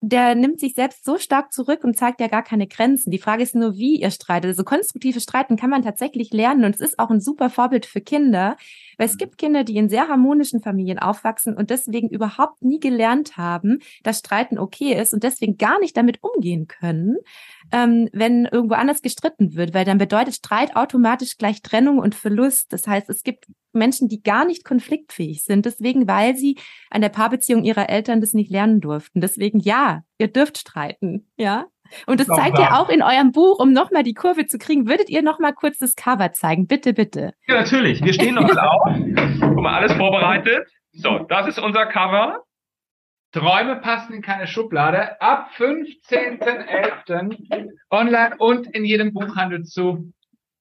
[0.01, 3.11] der nimmt sich selbst so stark zurück und zeigt ja gar keine Grenzen.
[3.11, 4.51] Die Frage ist nur, wie ihr streitet.
[4.51, 8.03] Also konstruktive Streiten kann man tatsächlich lernen und es ist auch ein super Vorbild für
[8.03, 8.57] Kinder,
[8.99, 9.19] weil es mhm.
[9.19, 14.19] gibt Kinder, die in sehr harmonischen Familien aufwachsen und deswegen überhaupt nie gelernt haben, dass
[14.19, 17.17] Streiten okay ist und deswegen gar nicht damit umgehen können,
[17.73, 22.73] ähm, wenn irgendwo anders gestritten wird, weil dann bedeutet Streit automatisch gleich Trennung und Verlust.
[22.73, 23.47] Das heißt, es gibt
[23.77, 26.59] Menschen, die gar nicht konfliktfähig sind, deswegen, weil sie
[26.91, 29.21] an der Paarbeziehung ihrer Eltern das nicht lernen durften.
[29.21, 31.67] Deswegen ja, ihr dürft streiten, ja.
[32.07, 34.89] Und das zeigt ihr auch in eurem Buch, um nochmal die Kurve zu kriegen.
[34.89, 36.67] Würdet ihr nochmal kurz das Cover zeigen?
[36.67, 37.33] Bitte, bitte.
[37.47, 38.03] Ja, natürlich.
[38.03, 38.89] Wir stehen nochmal auf.
[39.41, 40.69] Guck mal, alles vorbereitet.
[40.93, 42.43] So, das ist unser Cover.
[43.33, 45.21] Träume passen in keine Schublade.
[45.21, 47.69] Ab 15.11.
[47.91, 50.13] online und in jedem Buchhandel zu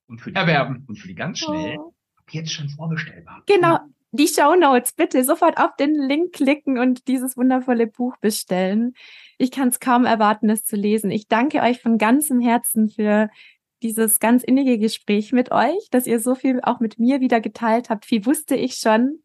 [0.07, 0.83] und für die, erwerben.
[0.87, 1.93] Und für die ganz schnell, oh.
[2.31, 3.43] Jetzt schon vorbestellbar.
[3.45, 3.79] Genau.
[4.11, 8.93] Die Show Notes bitte sofort auf den Link klicken und dieses wundervolle Buch bestellen.
[9.37, 11.11] Ich kann es kaum erwarten, es zu lesen.
[11.11, 13.29] Ich danke euch von ganzem Herzen für
[13.83, 17.89] dieses ganz innige Gespräch mit euch, dass ihr so viel auch mit mir wieder geteilt
[17.89, 18.05] habt.
[18.05, 19.19] Viel wusste ich schon.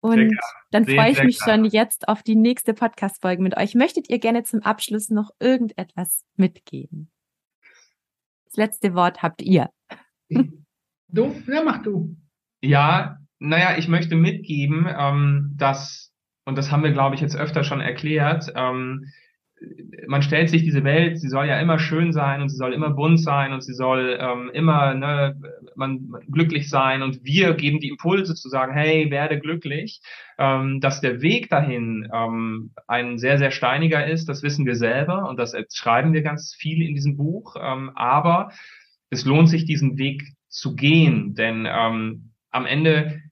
[0.00, 0.34] Und
[0.70, 3.74] dann freue ich mich schon jetzt auf die nächste Podcast-Folge mit euch.
[3.74, 7.10] Möchtet ihr gerne zum Abschluss noch irgendetwas mitgeben?
[8.46, 9.70] Das letzte Wort habt ihr.
[11.12, 12.16] Du, ja, mach du.
[12.62, 16.12] Ja, naja, ich möchte mitgeben, ähm, dass,
[16.44, 19.06] und das haben wir, glaube ich, jetzt öfter schon erklärt, ähm,
[20.06, 22.90] man stellt sich diese Welt, sie soll ja immer schön sein und sie soll immer
[22.90, 25.38] bunt sein und sie soll ähm, immer ne,
[25.76, 30.00] man, man glücklich sein und wir geben die Impulse zu sagen, hey, werde glücklich.
[30.38, 35.28] Ähm, dass der Weg dahin ähm, ein sehr, sehr steiniger ist, das wissen wir selber
[35.28, 37.56] und das schreiben wir ganz viel in diesem Buch.
[37.60, 38.52] Ähm, aber
[39.10, 43.22] es lohnt sich, diesen Weg zu gehen, denn ähm, am Ende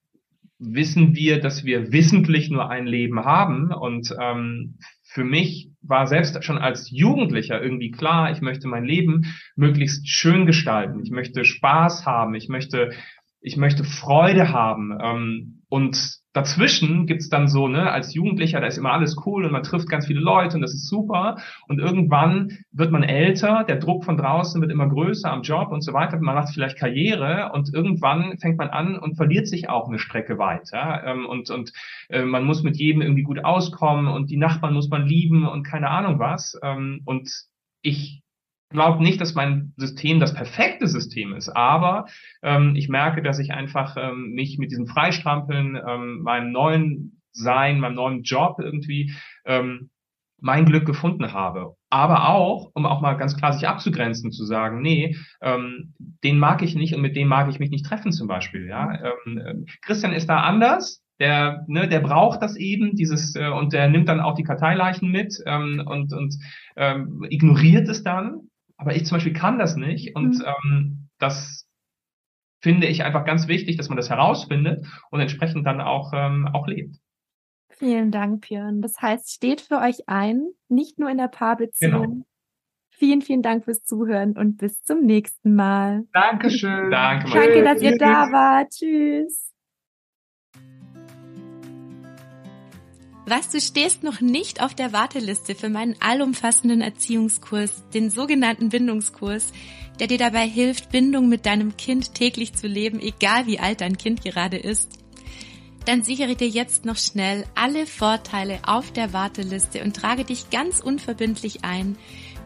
[0.59, 3.73] wissen wir, dass wir wissentlich nur ein Leben haben.
[3.73, 9.27] Und ähm, für mich war selbst schon als Jugendlicher irgendwie klar, ich möchte mein Leben
[9.57, 11.01] möglichst schön gestalten.
[11.03, 12.35] Ich möchte Spaß haben.
[12.35, 12.91] Ich möchte,
[13.41, 14.99] ich möchte Freude haben.
[15.01, 19.53] Ähm, und dazwischen gibt's dann so, ne, als Jugendlicher, da ist immer alles cool und
[19.53, 21.37] man trifft ganz viele Leute und das ist super.
[21.69, 25.83] Und irgendwann wird man älter, der Druck von draußen wird immer größer am Job und
[25.83, 26.19] so weiter.
[26.21, 30.39] Man macht vielleicht Karriere und irgendwann fängt man an und verliert sich auch eine Strecke
[30.39, 31.03] weiter.
[31.05, 31.73] Ähm, und und
[32.09, 35.65] äh, man muss mit jedem irgendwie gut auskommen und die Nachbarn muss man lieben und
[35.65, 36.59] keine Ahnung was.
[36.63, 37.31] Ähm, und
[37.83, 38.23] ich
[38.71, 42.07] glaube nicht, dass mein System das perfekte System ist, aber
[42.43, 47.81] ähm, ich merke, dass ich einfach ähm, mich mit diesem Freistrampeln, ähm, meinem neuen Sein,
[47.81, 49.15] meinem neuen Job irgendwie
[49.45, 49.91] ähm,
[50.41, 51.75] mein Glück gefunden habe.
[51.91, 56.63] Aber auch, um auch mal ganz klar sich abzugrenzen, zu sagen, nee, ähm, den mag
[56.63, 58.67] ich nicht und mit dem mag ich mich nicht treffen zum Beispiel.
[58.67, 61.03] Ja, ähm, äh, Christian ist da anders.
[61.21, 65.11] Der, ne, der braucht das eben, dieses äh, und der nimmt dann auch die Karteileichen
[65.11, 66.37] mit ähm, und und
[66.77, 68.49] ähm, ignoriert es dann.
[68.79, 70.45] Aber ich zum Beispiel kann das nicht und mhm.
[70.47, 71.69] ähm, das
[72.61, 76.67] finde ich einfach ganz wichtig, dass man das herausfindet und entsprechend dann auch, ähm, auch
[76.67, 76.97] lebt.
[77.71, 78.81] Vielen Dank, Björn.
[78.83, 82.03] Das heißt, steht für euch ein, nicht nur in der Paarbeziehung.
[82.03, 82.25] Genau.
[82.91, 86.05] Vielen, vielen Dank fürs Zuhören und bis zum nächsten Mal.
[86.13, 86.91] Dankeschön.
[86.91, 88.71] Danke, Danke dass ihr da wart.
[88.71, 89.53] Tschüss.
[93.31, 99.53] Was, du stehst noch nicht auf der Warteliste für meinen allumfassenden Erziehungskurs, den sogenannten Bindungskurs,
[100.01, 103.99] der dir dabei hilft, Bindung mit deinem Kind täglich zu leben, egal wie alt dein
[103.99, 104.93] Kind gerade ist?
[105.85, 110.81] Dann sichere dir jetzt noch schnell alle Vorteile auf der Warteliste und trage dich ganz
[110.81, 111.99] unverbindlich ein.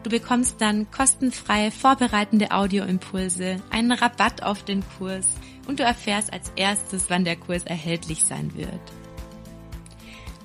[0.03, 5.29] Du bekommst dann kostenfreie vorbereitende Audioimpulse, einen Rabatt auf den Kurs
[5.65, 9.02] und du erfährst als erstes, wann der Kurs erhältlich sein wird.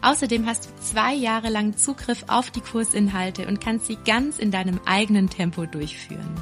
[0.01, 4.51] Außerdem hast du zwei Jahre lang Zugriff auf die Kursinhalte und kannst sie ganz in
[4.51, 6.35] deinem eigenen Tempo durchführen.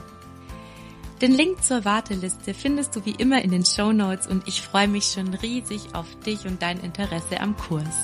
[1.23, 4.89] Den Link zur Warteliste findest du wie immer in den Show Notes und ich freue
[4.89, 7.97] mich schon riesig auf dich und dein Interesse am Kurs.